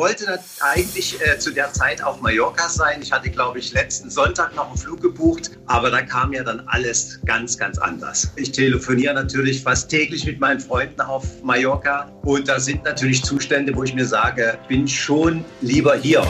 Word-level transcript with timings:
wollte 0.00 0.40
eigentlich 0.60 1.20
äh, 1.20 1.38
zu 1.38 1.50
der 1.50 1.74
Zeit 1.74 2.02
auf 2.02 2.22
Mallorca 2.22 2.70
sein. 2.70 3.02
Ich 3.02 3.12
hatte, 3.12 3.28
glaube 3.28 3.58
ich, 3.58 3.74
letzten 3.74 4.08
Sonntag 4.08 4.56
noch 4.56 4.68
einen 4.68 4.78
Flug 4.78 5.02
gebucht, 5.02 5.50
aber 5.66 5.90
da 5.90 6.00
kam 6.00 6.32
ja 6.32 6.42
dann 6.42 6.60
alles 6.68 7.20
ganz, 7.26 7.58
ganz 7.58 7.76
anders. 7.76 8.32
Ich 8.36 8.50
telefoniere 8.50 9.12
natürlich 9.12 9.62
fast 9.62 9.90
täglich 9.90 10.24
mit 10.24 10.40
meinen 10.40 10.58
Freunden 10.58 11.02
auf 11.02 11.26
Mallorca 11.42 12.10
und 12.22 12.48
da 12.48 12.58
sind 12.58 12.82
natürlich 12.84 13.22
Zustände, 13.22 13.76
wo 13.76 13.84
ich 13.84 13.92
mir 13.92 14.06
sage, 14.06 14.56
bin 14.68 14.88
schon 14.88 15.44
lieber 15.60 15.96
hier. 15.96 16.26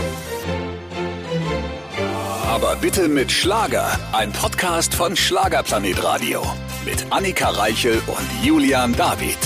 Aber 2.48 2.74
bitte 2.74 3.06
mit 3.06 3.30
Schlager. 3.30 3.96
Ein 4.10 4.32
Podcast 4.32 4.92
von 4.92 5.14
Schlagerplanet 5.14 6.02
Radio. 6.02 6.42
Mit 6.84 7.06
Annika 7.10 7.50
Reichel 7.50 8.02
und 8.08 8.44
Julian 8.44 8.92
David. 8.96 9.38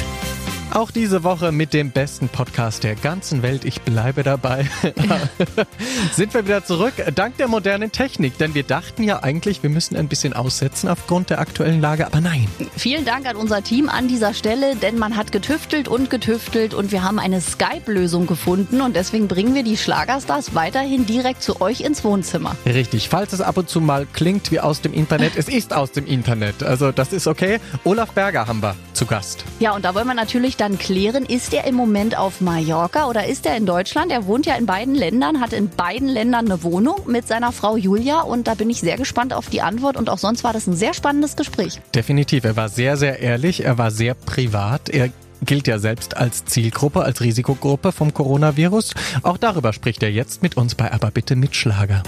Auch 0.74 0.90
diese 0.90 1.22
Woche 1.22 1.52
mit 1.52 1.72
dem 1.72 1.92
besten 1.92 2.28
Podcast 2.28 2.82
der 2.82 2.96
ganzen 2.96 3.44
Welt. 3.44 3.64
Ich 3.64 3.82
bleibe 3.82 4.24
dabei. 4.24 4.68
Sind 6.12 6.34
wir 6.34 6.46
wieder 6.46 6.64
zurück, 6.64 6.94
dank 7.14 7.36
der 7.36 7.46
modernen 7.46 7.92
Technik. 7.92 8.38
Denn 8.38 8.56
wir 8.56 8.64
dachten 8.64 9.04
ja 9.04 9.22
eigentlich, 9.22 9.62
wir 9.62 9.70
müssen 9.70 9.94
ein 9.94 10.08
bisschen 10.08 10.32
aussetzen 10.32 10.88
aufgrund 10.88 11.30
der 11.30 11.38
aktuellen 11.38 11.80
Lage, 11.80 12.08
aber 12.08 12.20
nein. 12.20 12.48
Vielen 12.76 13.04
Dank 13.04 13.26
an 13.26 13.36
unser 13.36 13.62
Team 13.62 13.88
an 13.88 14.08
dieser 14.08 14.34
Stelle, 14.34 14.74
denn 14.74 14.98
man 14.98 15.16
hat 15.16 15.30
getüftelt 15.30 15.86
und 15.86 16.10
getüftelt 16.10 16.74
und 16.74 16.90
wir 16.90 17.04
haben 17.04 17.20
eine 17.20 17.40
Skype-Lösung 17.40 18.26
gefunden 18.26 18.80
und 18.80 18.96
deswegen 18.96 19.28
bringen 19.28 19.54
wir 19.54 19.62
die 19.62 19.76
Schlagerstars 19.76 20.56
weiterhin 20.56 21.06
direkt 21.06 21.44
zu 21.44 21.60
euch 21.60 21.82
ins 21.82 22.02
Wohnzimmer. 22.02 22.56
Richtig, 22.66 23.08
falls 23.08 23.32
es 23.32 23.40
ab 23.40 23.58
und 23.58 23.68
zu 23.68 23.80
mal 23.80 24.08
klingt 24.12 24.50
wie 24.50 24.58
aus 24.58 24.80
dem 24.80 24.92
Internet, 24.92 25.34
es 25.36 25.46
ist 25.46 25.72
aus 25.72 25.92
dem 25.92 26.04
Internet. 26.04 26.64
Also 26.64 26.90
das 26.90 27.12
ist 27.12 27.28
okay. 27.28 27.60
Olaf 27.84 28.10
Berger 28.10 28.48
haben 28.48 28.60
wir 28.60 28.74
zu 28.92 29.06
Gast. 29.06 29.44
Ja, 29.60 29.72
und 29.72 29.84
da 29.84 29.94
wollen 29.94 30.08
wir 30.08 30.14
natürlich 30.14 30.56
dann 30.64 30.78
klären, 30.78 31.26
ist 31.26 31.52
er 31.52 31.64
im 31.66 31.74
Moment 31.74 32.16
auf 32.16 32.40
Mallorca 32.40 33.06
oder 33.06 33.26
ist 33.26 33.44
er 33.44 33.54
in 33.54 33.66
Deutschland? 33.66 34.10
Er 34.10 34.24
wohnt 34.24 34.46
ja 34.46 34.54
in 34.54 34.64
beiden 34.64 34.94
Ländern, 34.94 35.42
hat 35.42 35.52
in 35.52 35.68
beiden 35.68 36.08
Ländern 36.08 36.46
eine 36.46 36.62
Wohnung 36.62 37.02
mit 37.06 37.28
seiner 37.28 37.52
Frau 37.52 37.76
Julia 37.76 38.22
und 38.22 38.46
da 38.46 38.54
bin 38.54 38.70
ich 38.70 38.80
sehr 38.80 38.96
gespannt 38.96 39.34
auf 39.34 39.50
die 39.50 39.60
Antwort 39.60 39.98
und 39.98 40.08
auch 40.08 40.16
sonst 40.16 40.42
war 40.42 40.54
das 40.54 40.66
ein 40.66 40.74
sehr 40.74 40.94
spannendes 40.94 41.36
Gespräch. 41.36 41.82
Definitiv, 41.94 42.44
er 42.44 42.56
war 42.56 42.70
sehr, 42.70 42.96
sehr 42.96 43.20
ehrlich, 43.20 43.62
er 43.62 43.76
war 43.76 43.90
sehr 43.90 44.14
privat, 44.14 44.88
er 44.88 45.10
gilt 45.42 45.66
ja 45.66 45.78
selbst 45.78 46.16
als 46.16 46.46
Zielgruppe, 46.46 47.02
als 47.02 47.20
Risikogruppe 47.20 47.92
vom 47.92 48.14
Coronavirus. 48.14 48.94
Auch 49.22 49.36
darüber 49.36 49.74
spricht 49.74 50.02
er 50.02 50.10
jetzt 50.10 50.42
mit 50.42 50.56
uns 50.56 50.74
bei 50.74 50.90
Aber 50.90 51.10
bitte 51.10 51.36
mit 51.36 51.54
Schlager. 51.54 52.02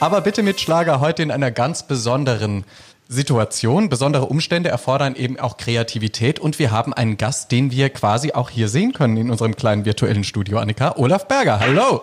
Aber 0.00 0.22
bitte 0.22 0.42
mit 0.42 0.58
Schlager 0.58 1.00
heute 1.00 1.22
in 1.22 1.30
einer 1.30 1.50
ganz 1.50 1.86
besonderen 1.86 2.64
Situation, 3.08 3.88
besondere 3.88 4.26
Umstände 4.26 4.70
erfordern 4.70 5.14
eben 5.14 5.38
auch 5.38 5.56
Kreativität 5.56 6.38
und 6.38 6.58
wir 6.58 6.70
haben 6.70 6.94
einen 6.94 7.16
Gast, 7.16 7.52
den 7.52 7.70
wir 7.70 7.90
quasi 7.90 8.32
auch 8.32 8.50
hier 8.50 8.68
sehen 8.68 8.92
können 8.92 9.16
in 9.16 9.30
unserem 9.30 9.56
kleinen 9.56 9.84
virtuellen 9.84 10.24
Studio, 10.24 10.58
Annika. 10.58 10.96
Olaf 10.96 11.28
Berger, 11.28 11.60
hallo! 11.60 12.02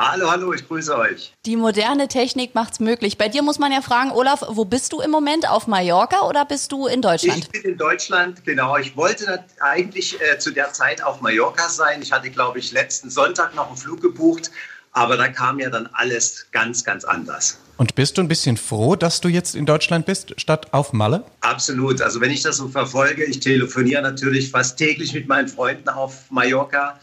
Hallo, 0.00 0.30
hallo, 0.30 0.52
ich 0.52 0.68
grüße 0.68 0.96
euch. 0.96 1.34
Die 1.44 1.56
moderne 1.56 2.06
Technik 2.06 2.54
macht's 2.54 2.78
möglich. 2.78 3.18
Bei 3.18 3.28
dir 3.28 3.42
muss 3.42 3.58
man 3.58 3.72
ja 3.72 3.80
fragen, 3.80 4.12
Olaf, 4.12 4.44
wo 4.48 4.64
bist 4.64 4.92
du 4.92 5.00
im 5.00 5.10
Moment? 5.10 5.50
Auf 5.50 5.66
Mallorca 5.66 6.20
oder 6.20 6.44
bist 6.44 6.70
du 6.70 6.86
in 6.86 7.02
Deutschland? 7.02 7.38
Ich 7.38 7.50
bin 7.50 7.72
in 7.72 7.76
Deutschland, 7.76 8.44
genau. 8.44 8.76
Ich 8.76 8.96
wollte 8.96 9.44
eigentlich 9.58 10.20
äh, 10.20 10.38
zu 10.38 10.52
der 10.52 10.72
Zeit 10.72 11.02
auf 11.02 11.20
Mallorca 11.20 11.68
sein. 11.68 12.00
Ich 12.00 12.12
hatte, 12.12 12.30
glaube 12.30 12.60
ich, 12.60 12.70
letzten 12.70 13.10
Sonntag 13.10 13.56
noch 13.56 13.66
einen 13.66 13.76
Flug 13.76 14.00
gebucht, 14.00 14.52
aber 14.92 15.16
da 15.16 15.26
kam 15.26 15.58
ja 15.58 15.68
dann 15.68 15.88
alles 15.92 16.46
ganz, 16.52 16.84
ganz 16.84 17.02
anders. 17.02 17.58
Und 17.78 17.94
bist 17.94 18.18
du 18.18 18.22
ein 18.22 18.28
bisschen 18.28 18.56
froh, 18.56 18.96
dass 18.96 19.20
du 19.20 19.28
jetzt 19.28 19.54
in 19.54 19.64
Deutschland 19.64 20.04
bist, 20.04 20.34
statt 20.36 20.66
auf 20.72 20.92
Malle? 20.92 21.22
Absolut. 21.42 22.02
Also 22.02 22.20
wenn 22.20 22.32
ich 22.32 22.42
das 22.42 22.56
so 22.56 22.66
verfolge, 22.66 23.24
ich 23.24 23.38
telefoniere 23.38 24.02
natürlich 24.02 24.50
fast 24.50 24.76
täglich 24.76 25.14
mit 25.14 25.28
meinen 25.28 25.46
Freunden 25.46 25.88
auf 25.88 26.28
Mallorca. 26.28 26.98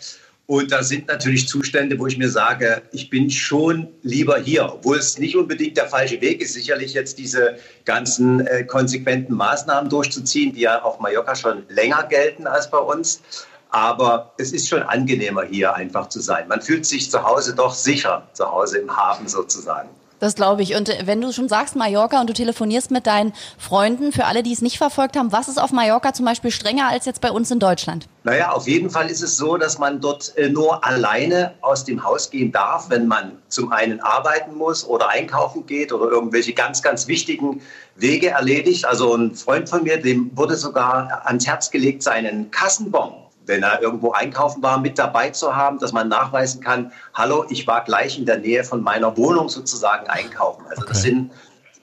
Und 0.47 0.73
da 0.73 0.83
sind 0.83 1.07
natürlich 1.07 1.47
Zustände, 1.47 1.97
wo 1.97 2.07
ich 2.07 2.17
mir 2.17 2.29
sage, 2.29 2.81
ich 2.91 3.09
bin 3.09 3.31
schon 3.31 3.87
lieber 4.03 4.37
hier, 4.37 4.65
obwohl 4.65 4.97
es 4.97 5.17
nicht 5.17 5.37
unbedingt 5.37 5.77
der 5.77 5.87
falsche 5.87 6.19
Weg 6.19 6.41
ist, 6.41 6.53
sicherlich 6.53 6.93
jetzt 6.93 7.17
diese 7.17 7.57
ganzen 7.85 8.45
äh, 8.45 8.65
konsequenten 8.65 9.33
Maßnahmen 9.33 9.89
durchzuziehen, 9.89 10.53
die 10.53 10.61
ja 10.61 10.81
auf 10.81 10.99
Mallorca 10.99 11.35
schon 11.35 11.63
länger 11.69 12.03
gelten 12.03 12.47
als 12.47 12.69
bei 12.69 12.79
uns. 12.79 13.21
Aber 13.69 14.33
es 14.37 14.51
ist 14.51 14.67
schon 14.67 14.83
angenehmer 14.83 15.43
hier 15.43 15.73
einfach 15.73 16.09
zu 16.09 16.19
sein. 16.19 16.49
Man 16.49 16.61
fühlt 16.61 16.85
sich 16.85 17.09
zu 17.09 17.23
Hause 17.23 17.55
doch 17.55 17.73
sicher, 17.73 18.27
zu 18.33 18.45
Hause 18.45 18.79
im 18.79 18.95
Hafen 18.95 19.29
sozusagen. 19.29 19.89
Das 20.19 20.35
glaube 20.35 20.63
ich. 20.63 20.75
Und 20.75 20.89
wenn 21.03 21.19
du 21.19 21.31
schon 21.31 21.49
sagst 21.49 21.75
Mallorca 21.75 22.21
und 22.21 22.29
du 22.29 22.33
telefonierst 22.33 22.91
mit 22.91 23.05
deinen 23.05 23.33
Freunden, 23.57 24.11
für 24.11 24.25
alle, 24.25 24.43
die 24.43 24.53
es 24.53 24.61
nicht 24.61 24.77
verfolgt 24.77 25.17
haben, 25.17 25.31
was 25.31 25.47
ist 25.47 25.61
auf 25.61 25.71
Mallorca 25.71 26.13
zum 26.13 26.25
Beispiel 26.25 26.51
strenger 26.51 26.87
als 26.87 27.05
jetzt 27.05 27.21
bei 27.21 27.31
uns 27.31 27.51
in 27.51 27.59
Deutschland? 27.59 28.07
Naja, 28.23 28.51
auf 28.51 28.67
jeden 28.67 28.89
Fall 28.89 29.09
ist 29.09 29.21
es 29.21 29.37
so, 29.37 29.57
dass 29.57 29.77
man 29.77 29.99
dort 29.99 30.35
äh, 30.37 30.49
nur 30.49 30.83
alleine 30.85 31.53
aus 31.61 31.83
dem 31.83 32.03
Haus 32.03 32.29
gehen 32.29 32.51
darf, 32.51 32.89
wenn 32.89 33.07
man 33.07 33.33
zum 33.49 33.71
einen 33.71 33.99
arbeiten 33.99 34.55
muss 34.55 34.87
oder 34.87 35.09
einkaufen 35.09 35.65
geht 35.65 35.91
oder 35.91 36.09
irgendwelche 36.09 36.53
ganz, 36.53 36.81
ganz 36.81 37.07
wichtigen 37.07 37.61
Wege 37.95 38.29
erledigt. 38.29 38.85
Also 38.85 39.13
ein 39.15 39.35
Freund 39.35 39.69
von 39.69 39.83
mir, 39.83 40.01
dem 40.01 40.35
wurde 40.35 40.55
sogar 40.55 41.25
ans 41.25 41.45
Herz 41.45 41.69
gelegt, 41.69 42.03
seinen 42.03 42.49
Kassenbon 42.51 43.24
wenn 43.45 43.63
er 43.63 43.81
irgendwo 43.81 44.11
einkaufen 44.11 44.61
war, 44.63 44.79
mit 44.79 44.97
dabei 44.97 45.29
zu 45.29 45.55
haben, 45.55 45.79
dass 45.79 45.91
man 45.91 46.07
nachweisen 46.07 46.61
kann, 46.61 46.91
hallo, 47.13 47.45
ich 47.49 47.67
war 47.67 47.83
gleich 47.83 48.17
in 48.17 48.25
der 48.25 48.37
Nähe 48.37 48.63
von 48.63 48.81
meiner 48.81 49.15
Wohnung 49.17 49.49
sozusagen 49.49 50.07
einkaufen. 50.07 50.65
Also 50.69 50.81
okay. 50.81 50.89
das 50.93 51.01
sind 51.01 51.31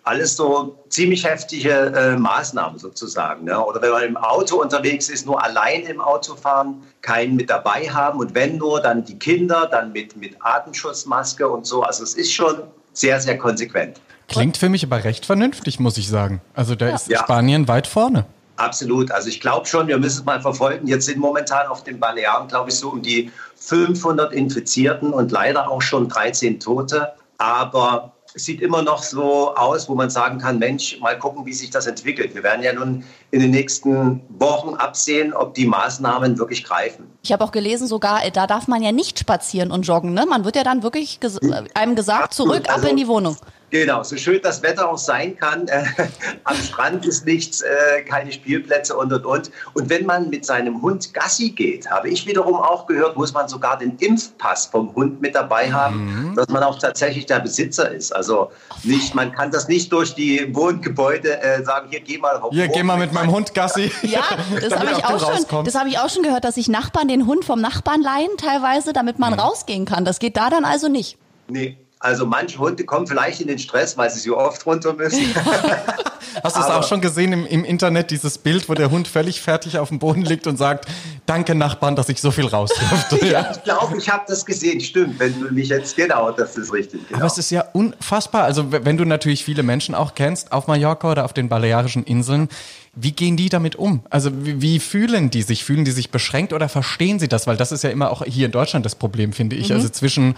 alles 0.05 0.37
so 0.37 0.77
ziemlich 0.89 1.25
heftige 1.25 1.71
äh, 1.71 2.17
Maßnahmen 2.17 2.79
sozusagen. 2.79 3.45
Ne? 3.45 3.65
Oder 3.65 3.81
wenn 3.83 3.91
man 3.91 4.03
im 4.03 4.17
Auto 4.17 4.61
unterwegs 4.61 5.09
ist, 5.09 5.27
nur 5.27 5.43
allein 5.43 5.83
im 5.83 6.01
Auto 6.01 6.35
fahren, 6.35 6.83
keinen 7.03 7.37
mit 7.37 7.51
dabei 7.51 7.89
haben 7.89 8.19
und 8.19 8.35
wenn 8.35 8.57
nur, 8.57 8.81
dann 8.81 9.05
die 9.05 9.19
Kinder, 9.19 9.69
dann 9.71 9.93
mit, 9.93 10.17
mit 10.17 10.37
Atemschutzmaske 10.41 11.49
und 11.49 11.67
so. 11.67 11.83
Also 11.83 12.03
es 12.03 12.15
ist 12.15 12.33
schon 12.33 12.63
sehr, 12.93 13.21
sehr 13.21 13.39
konsequent. 13.39 14.01
Klingt 14.29 14.57
für 14.57 14.69
mich 14.69 14.85
aber 14.85 15.05
recht 15.05 15.27
vernünftig, 15.27 15.79
muss 15.79 15.99
ich 15.99 16.09
sagen. 16.09 16.41
Also 16.55 16.75
da 16.75 16.89
ja. 16.89 16.95
ist 16.95 17.13
Spanien 17.17 17.69
weit 17.69 17.87
vorne. 17.87 18.25
Absolut. 18.57 19.11
Also 19.11 19.29
ich 19.29 19.41
glaube 19.41 19.67
schon, 19.67 19.89
wir 19.89 19.99
müssen 19.99 20.21
es 20.21 20.25
mal 20.25 20.41
verfolgen. 20.41 20.87
Jetzt 20.87 21.07
sind 21.07 21.19
momentan 21.19 21.67
auf 21.67 21.85
den 21.85 21.99
Balearen, 21.99 22.49
glaube 22.49 22.71
ich, 22.71 22.77
so 22.77 22.91
um 22.91 23.03
die 23.03 23.31
500 23.57 24.33
Infizierten 24.33 25.13
und 25.13 25.33
leider 25.33 25.71
auch 25.71 25.83
schon 25.83 26.09
13 26.09 26.61
Tote. 26.61 27.13
Aber 27.39 28.13
es 28.35 28.45
sieht 28.45 28.61
immer 28.61 28.83
noch 28.83 29.03
so 29.03 29.55
aus, 29.55 29.89
wo 29.89 29.95
man 29.95 30.11
sagen 30.11 30.39
kann, 30.39 30.59
Mensch, 30.59 30.99
mal 31.01 31.19
gucken, 31.19 31.45
wie 31.45 31.53
sich 31.53 31.71
das 31.71 31.87
entwickelt. 31.87 32.35
Wir 32.35 32.43
werden 32.43 32.63
ja 32.63 32.73
nun 32.73 33.05
in 33.31 33.41
den 33.41 33.51
nächsten 33.51 34.23
Wochen 34.39 34.75
absehen, 34.75 35.35
ob 35.35 35.55
die 35.55 35.67
Maßnahmen 35.67 36.39
wirklich 36.39 36.65
greifen. 36.65 37.11
Ich 37.23 37.33
habe 37.33 37.45
auch 37.45 37.53
gelesen, 37.53 37.87
sogar, 37.87 38.25
äh, 38.25 38.31
da 38.31 38.47
darf 38.47 38.69
man 38.69 38.83
ja 38.83 38.93
nicht 38.93 39.19
spazieren 39.19 39.71
und 39.71 39.83
joggen. 39.83 40.15
Ne? 40.15 40.27
Man 40.27 40.45
wird 40.45 40.57
ja 40.57 40.65
dann 40.65 40.83
wirklich 40.83 41.21
ges 41.21 41.41
einem 41.75 41.95
gesagt, 41.95 42.35
zurück, 42.35 42.69
also, 42.69 42.87
ab 42.87 42.91
in 42.91 42.97
die 42.97 43.09
Wohnung. 43.09 43.37
Genau, 43.73 44.03
so 44.03 44.19
schön 44.19 44.39
das 44.43 44.63
Wetter 44.63 44.87
auch 44.87 44.99
sein 44.99 45.35
kann, 45.35 45.67
äh, 45.69 45.83
am 46.45 46.57
Strand 46.57 47.07
ist 47.07 47.25
nichts, 47.25 47.63
äh, 47.63 48.03
keine 48.03 48.31
Spielplätze 48.31 48.95
und 48.95 49.11
und 49.15 49.25
und. 49.25 49.51
Und 49.73 49.89
wenn 49.89 50.05
man 50.05 50.29
mit 50.29 50.45
seinem 50.45 50.83
Hund 50.83 51.15
Gassi 51.15 51.49
geht, 51.49 51.91
habe 51.91 52.11
ich 52.11 52.27
wiederum 52.27 52.57
auch 52.57 52.87
gehört, 52.87 53.17
muss 53.17 53.33
man 53.33 53.49
sogar 53.49 53.79
den 53.79 53.97
Impfpass 53.97 54.67
vom 54.67 54.95
Hund 54.95 55.23
mit 55.23 55.35
dabei 55.35 55.73
haben, 55.73 56.33
mhm. 56.33 56.35
dass 56.35 56.49
man 56.49 56.63
auch 56.63 56.79
tatsächlich 56.79 57.25
der 57.25 57.41
Besitzer 57.41 57.91
ist. 57.91 58.15
Also 58.15 58.51
nicht, 58.83 59.15
man 59.15 59.33
kann 59.33 59.51
das 59.51 59.69
nicht 59.69 59.91
durch 59.91 60.15
die 60.15 60.55
Wohngebäude 60.55 61.41
äh, 61.41 61.65
sagen, 61.65 61.89
hier 61.89 62.01
geh 62.01 62.19
mal 62.19 62.43
Hier 62.51 62.69
geh 62.69 62.83
mal 62.83 62.99
mit 62.99 63.15
meinem 63.15 63.31
Hund 63.31 63.55
Gassi. 63.55 63.91
Ja, 64.03 64.21
das 64.61 64.71
habe 64.79 64.91
ich, 64.91 65.03
auch 65.03 65.19
schon, 65.19 65.65
das 65.65 65.75
hab 65.75 65.87
ich 65.87 65.99
auch 65.99 66.11
schon 66.11 66.23
gehört, 66.23 66.45
dass 66.45 66.57
sich 66.57 66.69
Nachbarn 66.69 67.09
den 67.09 67.27
Hund 67.27 67.47
vom 67.47 67.63
Nachbarn 67.63 68.03
leihen 68.03 68.37
teilweise, 68.37 68.93
damit 68.93 69.19
man 69.19 69.33
mhm. 69.33 69.41
rausgehen 69.41 69.87
kann. 69.87 70.05
Das 70.05 70.19
geht 70.19 70.37
da 70.37 70.51
dann 70.51 70.67
also 70.67 70.89
nicht. 70.89 71.17
Nee, 71.49 71.79
also 72.03 72.27
manche 72.27 72.59
Hunde 72.59 72.85
kommen 72.85 73.07
vielleicht 73.07 73.41
in 73.41 73.47
den 73.47 73.59
Stress, 73.59 73.97
weil 73.97 74.11
sie 74.11 74.19
so 74.19 74.37
oft 74.37 74.67
runter 74.67 74.93
müssen. 74.93 75.25
Hast 76.43 76.57
du 76.57 76.61
es 76.61 76.67
auch 76.67 76.87
schon 76.87 77.01
gesehen 77.01 77.33
im, 77.33 77.47
im, 77.47 77.65
Internet, 77.65 78.11
dieses 78.11 78.39
Bild, 78.39 78.69
wo 78.69 78.75
der 78.75 78.91
Hund 78.91 79.07
völlig 79.07 79.41
fertig 79.41 79.79
auf 79.79 79.89
dem 79.89 79.99
Boden 79.99 80.23
liegt 80.23 80.47
und 80.47 80.57
sagt, 80.57 80.87
danke 81.27 81.55
Nachbarn, 81.55 81.97
dass 81.97 82.09
ich 82.09 82.21
so 82.21 82.31
viel 82.31 82.47
raus 82.47 82.71
durfte. 82.91 83.27
ja, 83.27 83.51
ich 83.53 83.63
glaube, 83.63 83.97
ich 83.97 84.09
habe 84.09 84.25
das 84.27 84.45
gesehen. 84.45 84.81
Stimmt, 84.81 85.19
wenn 85.19 85.41
du 85.41 85.53
mich 85.53 85.69
jetzt, 85.69 85.97
genau, 85.97 86.31
das 86.31 86.57
ist 86.57 86.73
richtig. 86.73 87.07
Genau. 87.09 87.19
Aber 87.19 87.27
es 87.27 87.39
ist 87.39 87.51
ja 87.51 87.65
unfassbar. 87.73 88.45
Also 88.45 88.73
wenn 88.73 88.97
du 88.97 89.05
natürlich 89.05 89.45
viele 89.45 89.63
Menschen 89.63 89.95
auch 89.95 90.15
kennst, 90.15 90.53
auf 90.53 90.67
Mallorca 90.67 91.11
oder 91.11 91.25
auf 91.25 91.33
den 91.33 91.49
Balearischen 91.49 92.05
Inseln, 92.05 92.49
wie 92.95 93.13
gehen 93.13 93.39
die 93.39 93.49
damit 93.49 93.77
um? 93.77 94.03
Also 94.11 94.31
wie, 94.45 94.61
wie, 94.61 94.79
fühlen 94.79 95.31
die 95.31 95.43
sich? 95.43 95.65
Fühlen 95.65 95.85
die 95.85 95.93
sich 95.93 96.11
beschränkt 96.11 96.53
oder 96.53 96.69
verstehen 96.69 97.19
sie 97.19 97.29
das? 97.29 97.47
Weil 97.47 97.57
das 97.57 97.73
ist 97.73 97.83
ja 97.83 97.91
immer 97.91 98.11
auch 98.11 98.23
hier 98.25 98.47
in 98.47 98.53
Deutschland 98.53 98.85
das 98.85 98.95
Problem, 98.95 99.33
finde 99.33 99.57
ich. 99.57 99.71
Mhm. 99.71 99.77
Also 99.77 99.89
zwischen, 99.89 100.35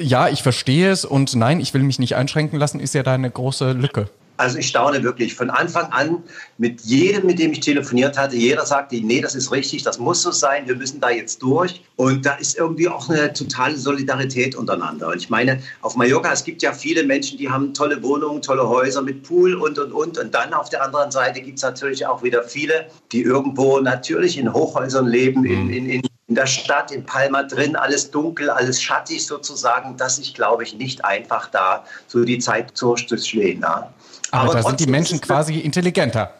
ja, 0.00 0.28
ich 0.28 0.42
verstehe 0.42 0.90
es 0.90 1.04
und 1.04 1.34
nein, 1.36 1.60
ich 1.60 1.74
will 1.74 1.82
mich 1.82 1.98
nicht 1.98 2.16
einschränken 2.16 2.58
lassen, 2.58 2.80
ist 2.80 2.94
ja 2.94 3.02
da 3.02 3.12
eine 3.12 3.30
große 3.30 3.72
Lücke. 3.72 4.08
Also 4.38 4.58
ich 4.58 4.68
staune 4.68 5.02
wirklich. 5.02 5.34
Von 5.34 5.50
Anfang 5.50 5.92
an 5.92 6.22
mit 6.56 6.80
jedem, 6.82 7.26
mit 7.26 7.38
dem 7.38 7.52
ich 7.52 7.60
telefoniert 7.60 8.16
hatte, 8.16 8.36
jeder 8.36 8.64
sagte, 8.64 8.96
nee, 8.96 9.20
das 9.20 9.34
ist 9.34 9.52
richtig, 9.52 9.82
das 9.82 9.98
muss 9.98 10.22
so 10.22 10.30
sein, 10.30 10.66
wir 10.66 10.76
müssen 10.76 11.00
da 11.00 11.10
jetzt 11.10 11.42
durch. 11.42 11.82
Und 11.96 12.24
da 12.24 12.34
ist 12.34 12.56
irgendwie 12.56 12.88
auch 12.88 13.08
eine 13.10 13.32
totale 13.32 13.76
Solidarität 13.76 14.54
untereinander. 14.54 15.08
Und 15.08 15.16
ich 15.16 15.28
meine, 15.28 15.60
auf 15.82 15.96
Mallorca, 15.96 16.32
es 16.32 16.44
gibt 16.44 16.62
ja 16.62 16.72
viele 16.72 17.02
Menschen, 17.02 17.36
die 17.36 17.50
haben 17.50 17.74
tolle 17.74 18.02
Wohnungen, 18.02 18.40
tolle 18.40 18.68
Häuser 18.68 19.02
mit 19.02 19.24
Pool 19.24 19.54
und, 19.54 19.78
und, 19.78 19.92
und. 19.92 20.16
Und 20.18 20.34
dann 20.34 20.54
auf 20.54 20.68
der 20.68 20.84
anderen 20.84 21.10
Seite 21.10 21.40
gibt 21.40 21.58
es 21.58 21.64
natürlich 21.64 22.06
auch 22.06 22.22
wieder 22.22 22.44
viele, 22.44 22.86
die 23.10 23.22
irgendwo 23.22 23.80
natürlich 23.80 24.38
in 24.38 24.52
Hochhäusern 24.52 25.08
leben, 25.08 25.44
in, 25.44 25.68
in, 25.70 25.90
in 25.90 26.07
in 26.28 26.34
der 26.34 26.46
Stadt, 26.46 26.90
in 26.90 27.04
Palma 27.04 27.42
drin, 27.42 27.74
alles 27.74 28.10
dunkel, 28.10 28.50
alles 28.50 28.82
schattig 28.82 29.26
sozusagen, 29.26 29.96
dass 29.96 30.18
ich, 30.18 30.34
glaube 30.34 30.62
ich, 30.62 30.74
nicht 30.74 31.04
einfach 31.04 31.48
da 31.48 31.84
so 32.06 32.22
die 32.22 32.38
Zeit 32.38 32.78
durchzuschlägen. 32.80 33.62
Ja. 33.62 33.90
Aber, 34.30 34.50
Aber 34.50 34.54
da 34.54 34.62
sind 34.62 34.80
die 34.80 34.86
Menschen 34.86 35.20
quasi 35.20 35.58
intelligenter. 35.58 36.34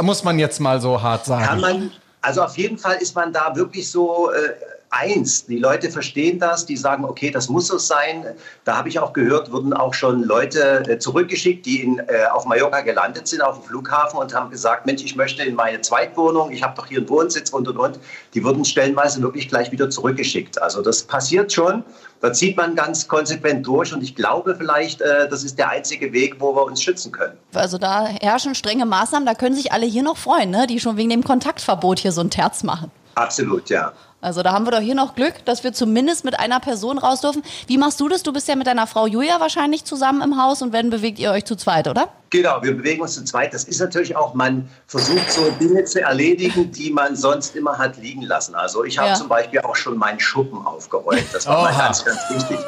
Muss 0.00 0.24
man 0.24 0.40
jetzt 0.40 0.58
mal 0.60 0.80
so 0.80 1.00
hart 1.00 1.24
sagen. 1.24 1.44
Kann 1.44 1.60
man, 1.60 1.92
also 2.20 2.42
auf 2.42 2.58
jeden 2.58 2.78
Fall 2.78 2.96
ist 2.96 3.14
man 3.14 3.32
da 3.32 3.54
wirklich 3.54 3.88
so 3.88 4.32
äh, 4.32 4.54
eins. 4.90 5.46
Die 5.46 5.58
Leute 5.58 5.90
verstehen 5.90 6.38
das, 6.38 6.66
die 6.66 6.76
sagen, 6.76 7.04
okay, 7.04 7.30
das 7.30 7.48
muss 7.48 7.68
so 7.68 7.78
sein. 7.78 8.24
Da 8.64 8.76
habe 8.76 8.88
ich 8.88 8.98
auch 8.98 9.12
gehört, 9.12 9.52
wurden 9.52 9.72
auch 9.72 9.94
schon 9.94 10.22
Leute 10.22 10.82
äh, 10.88 10.98
zurückgeschickt, 10.98 11.66
die 11.66 11.82
in, 11.82 11.98
äh, 11.98 12.26
auf 12.32 12.46
Mallorca 12.46 12.80
gelandet 12.80 13.28
sind, 13.28 13.42
auf 13.42 13.60
dem 13.60 13.64
Flughafen 13.64 14.18
und 14.18 14.34
haben 14.34 14.50
gesagt, 14.50 14.86
Mensch, 14.86 15.02
ich 15.04 15.16
möchte 15.16 15.42
in 15.42 15.54
meine 15.54 15.80
Zweitwohnung, 15.80 16.50
ich 16.50 16.62
habe 16.62 16.74
doch 16.76 16.86
hier 16.86 16.98
einen 16.98 17.08
Wohnsitz 17.08 17.50
und, 17.50 17.68
und, 17.68 17.76
und. 17.76 18.00
Die 18.34 18.42
wurden 18.42 18.64
stellenweise 18.64 19.20
wirklich 19.22 19.48
gleich 19.48 19.70
wieder 19.70 19.90
zurückgeschickt. 19.90 20.60
Also 20.60 20.82
das 20.82 21.02
passiert 21.02 21.52
schon. 21.52 21.84
Da 22.20 22.32
zieht 22.32 22.56
man 22.56 22.74
ganz 22.74 23.06
konsequent 23.06 23.66
durch 23.66 23.92
und 23.92 24.02
ich 24.02 24.16
glaube 24.16 24.56
vielleicht, 24.56 25.00
äh, 25.00 25.28
das 25.28 25.44
ist 25.44 25.58
der 25.58 25.70
einzige 25.70 26.12
Weg, 26.12 26.36
wo 26.38 26.54
wir 26.54 26.64
uns 26.64 26.82
schützen 26.82 27.12
können. 27.12 27.36
Also 27.54 27.78
da 27.78 28.06
herrschen 28.06 28.54
strenge 28.54 28.86
Maßnahmen, 28.86 29.26
da 29.26 29.34
können 29.34 29.54
sich 29.54 29.72
alle 29.72 29.86
hier 29.86 30.02
noch 30.02 30.16
freuen, 30.16 30.50
ne? 30.50 30.66
die 30.66 30.80
schon 30.80 30.96
wegen 30.96 31.10
dem 31.10 31.22
Kontaktverbot 31.22 32.00
hier 32.00 32.12
so 32.12 32.20
ein 32.20 32.30
Terz 32.30 32.64
machen. 32.64 32.90
Absolut, 33.14 33.68
ja. 33.68 33.92
Also 34.20 34.42
da 34.42 34.52
haben 34.52 34.66
wir 34.66 34.72
doch 34.72 34.80
hier 34.80 34.96
noch 34.96 35.14
Glück, 35.14 35.44
dass 35.44 35.62
wir 35.62 35.72
zumindest 35.72 36.24
mit 36.24 36.38
einer 36.40 36.58
Person 36.58 36.98
raus 36.98 37.20
dürfen. 37.20 37.42
Wie 37.68 37.78
machst 37.78 38.00
du 38.00 38.08
das? 38.08 38.24
Du 38.24 38.32
bist 38.32 38.48
ja 38.48 38.56
mit 38.56 38.66
deiner 38.66 38.88
Frau 38.88 39.06
Julia 39.06 39.38
wahrscheinlich 39.38 39.84
zusammen 39.84 40.22
im 40.22 40.42
Haus 40.42 40.60
und 40.60 40.72
wenn 40.72 40.90
bewegt 40.90 41.20
ihr 41.20 41.30
euch 41.30 41.44
zu 41.44 41.54
zweit, 41.54 41.86
oder? 41.86 42.08
Genau, 42.30 42.62
wir 42.62 42.76
bewegen 42.76 43.00
uns 43.00 43.14
zu 43.14 43.24
zweit. 43.24 43.54
Das 43.54 43.64
ist 43.64 43.80
natürlich 43.80 44.14
auch, 44.14 44.34
man 44.34 44.68
versucht 44.86 45.30
so 45.30 45.50
Dinge 45.52 45.84
zu 45.84 46.02
erledigen, 46.02 46.70
die 46.72 46.90
man 46.90 47.16
sonst 47.16 47.56
immer 47.56 47.78
hat 47.78 47.96
liegen 47.96 48.20
lassen. 48.22 48.54
Also 48.54 48.84
ich 48.84 48.98
habe 48.98 49.10
ja. 49.10 49.14
zum 49.14 49.28
Beispiel 49.28 49.60
auch 49.60 49.76
schon 49.76 49.96
meinen 49.96 50.20
Schuppen 50.20 50.58
aufgeräumt. 50.66 51.24
Das 51.32 51.46
war 51.46 51.62
mal 51.62 51.74
ganz, 51.74 52.04
ganz 52.04 52.18
wichtig. 52.28 52.58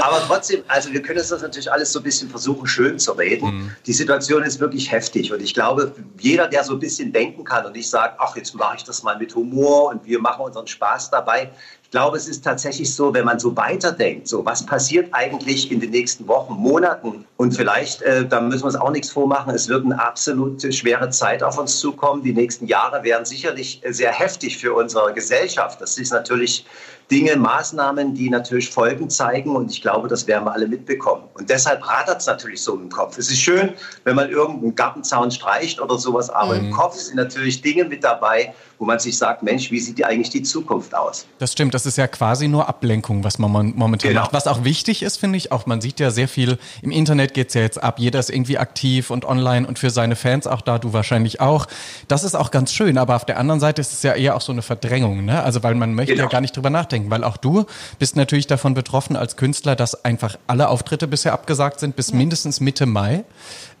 Aber 0.00 0.22
trotzdem, 0.26 0.62
also 0.68 0.90
wir 0.92 1.02
können 1.02 1.18
uns 1.18 1.28
das 1.28 1.42
natürlich 1.42 1.70
alles 1.70 1.92
so 1.92 2.00
ein 2.00 2.04
bisschen 2.04 2.30
versuchen, 2.30 2.66
schön 2.66 2.98
zu 2.98 3.12
reden. 3.12 3.54
Mhm. 3.54 3.76
Die 3.84 3.92
Situation 3.92 4.44
ist 4.44 4.60
wirklich 4.60 4.90
heftig 4.90 5.30
und 5.30 5.42
ich 5.42 5.52
glaube, 5.52 5.92
jeder, 6.18 6.48
der 6.48 6.64
so 6.64 6.72
ein 6.72 6.78
bisschen 6.78 7.12
denken 7.12 7.44
kann 7.44 7.66
und 7.66 7.72
nicht 7.72 7.90
sagt, 7.90 8.18
ach, 8.18 8.34
jetzt 8.36 8.54
mache 8.54 8.76
ich 8.76 8.84
das 8.84 9.02
mal 9.02 9.18
mit 9.18 9.34
Humor 9.34 9.90
und 9.90 10.06
wir 10.06 10.20
machen 10.20 10.42
unseren 10.42 10.66
Spaß 10.66 10.91
dabei, 11.10 11.50
glaube, 11.92 12.16
es 12.16 12.26
ist 12.26 12.42
tatsächlich 12.42 12.92
so, 12.92 13.14
wenn 13.14 13.24
man 13.24 13.38
so 13.38 13.56
weiterdenkt, 13.56 14.26
so 14.26 14.44
was 14.44 14.66
passiert 14.66 15.10
eigentlich 15.12 15.70
in 15.70 15.78
den 15.78 15.90
nächsten 15.90 16.26
Wochen, 16.26 16.54
Monaten 16.54 17.26
und 17.36 17.54
vielleicht, 17.54 18.02
äh, 18.02 18.26
da 18.26 18.40
müssen 18.40 18.62
wir 18.62 18.66
uns 18.66 18.76
auch 18.76 18.90
nichts 18.90 19.10
vormachen, 19.10 19.54
es 19.54 19.68
wird 19.68 19.84
eine 19.84 20.02
absolute 20.02 20.72
schwere 20.72 21.10
Zeit 21.10 21.42
auf 21.42 21.58
uns 21.58 21.78
zukommen. 21.78 22.22
Die 22.22 22.32
nächsten 22.32 22.66
Jahre 22.66 23.04
werden 23.04 23.26
sicherlich 23.26 23.82
sehr 23.90 24.10
heftig 24.10 24.58
für 24.58 24.72
unsere 24.74 25.12
Gesellschaft. 25.12 25.80
Das 25.80 25.98
ist 25.98 26.10
natürlich 26.10 26.64
Dinge, 27.10 27.36
Maßnahmen, 27.36 28.14
die 28.14 28.30
natürlich 28.30 28.70
Folgen 28.70 29.10
zeigen 29.10 29.54
und 29.54 29.70
ich 29.70 29.82
glaube, 29.82 30.08
das 30.08 30.26
werden 30.26 30.44
wir 30.44 30.52
alle 30.52 30.66
mitbekommen. 30.66 31.24
Und 31.34 31.50
deshalb 31.50 31.86
radert 31.86 32.20
es 32.20 32.26
natürlich 32.26 32.62
so 32.62 32.74
im 32.74 32.88
Kopf. 32.88 33.18
Es 33.18 33.30
ist 33.30 33.38
schön, 33.38 33.74
wenn 34.04 34.16
man 34.16 34.30
irgendeinen 34.30 34.74
Gartenzaun 34.74 35.30
streicht 35.30 35.78
oder 35.78 35.98
sowas, 35.98 36.30
aber 36.30 36.54
mhm. 36.54 36.66
im 36.66 36.70
Kopf 36.70 36.94
sind 36.94 37.16
natürlich 37.16 37.60
Dinge 37.60 37.84
mit 37.84 38.02
dabei, 38.02 38.54
wo 38.78 38.86
man 38.86 38.98
sich 38.98 39.18
sagt, 39.18 39.42
Mensch, 39.42 39.70
wie 39.70 39.78
sieht 39.78 39.98
die 39.98 40.04
eigentlich 40.04 40.30
die 40.30 40.42
Zukunft 40.42 40.94
aus? 40.94 41.26
Das 41.38 41.52
stimmt, 41.52 41.74
das 41.74 41.81
ist 41.86 41.98
ja 41.98 42.06
quasi 42.06 42.48
nur 42.48 42.68
Ablenkung, 42.68 43.24
was 43.24 43.38
man 43.38 43.50
momentan 43.50 44.10
genau. 44.10 44.22
macht. 44.22 44.32
Was 44.32 44.46
auch 44.46 44.64
wichtig 44.64 45.02
ist, 45.02 45.18
finde 45.18 45.36
ich, 45.36 45.52
auch 45.52 45.66
man 45.66 45.80
sieht 45.80 46.00
ja 46.00 46.10
sehr 46.10 46.28
viel, 46.28 46.58
im 46.82 46.90
Internet 46.90 47.34
geht 47.34 47.48
es 47.48 47.54
ja 47.54 47.60
jetzt 47.62 47.82
ab, 47.82 47.98
jeder 47.98 48.18
ist 48.18 48.30
irgendwie 48.30 48.58
aktiv 48.58 49.10
und 49.10 49.24
online 49.24 49.66
und 49.66 49.78
für 49.78 49.90
seine 49.90 50.16
Fans 50.16 50.46
auch 50.46 50.60
da, 50.60 50.78
du 50.78 50.92
wahrscheinlich 50.92 51.40
auch. 51.40 51.66
Das 52.08 52.24
ist 52.24 52.34
auch 52.34 52.50
ganz 52.50 52.72
schön, 52.72 52.98
aber 52.98 53.16
auf 53.16 53.24
der 53.24 53.38
anderen 53.38 53.60
Seite 53.60 53.80
ist 53.80 53.92
es 53.92 54.02
ja 54.02 54.14
eher 54.14 54.36
auch 54.36 54.40
so 54.40 54.52
eine 54.52 54.62
Verdrängung, 54.62 55.24
ne? 55.24 55.42
Also 55.42 55.62
weil 55.62 55.74
man 55.74 55.94
möchte 55.94 56.14
genau. 56.14 56.24
ja 56.24 56.30
gar 56.30 56.40
nicht 56.40 56.56
drüber 56.56 56.70
nachdenken, 56.70 57.10
weil 57.10 57.24
auch 57.24 57.36
du 57.36 57.66
bist 57.98 58.16
natürlich 58.16 58.46
davon 58.46 58.74
betroffen 58.74 59.16
als 59.16 59.36
Künstler, 59.36 59.76
dass 59.76 60.04
einfach 60.04 60.36
alle 60.46 60.68
Auftritte 60.68 61.08
bisher 61.08 61.32
abgesagt 61.32 61.80
sind 61.80 61.96
bis 61.96 62.12
mindestens 62.12 62.60
Mitte 62.60 62.86
Mai. 62.86 63.24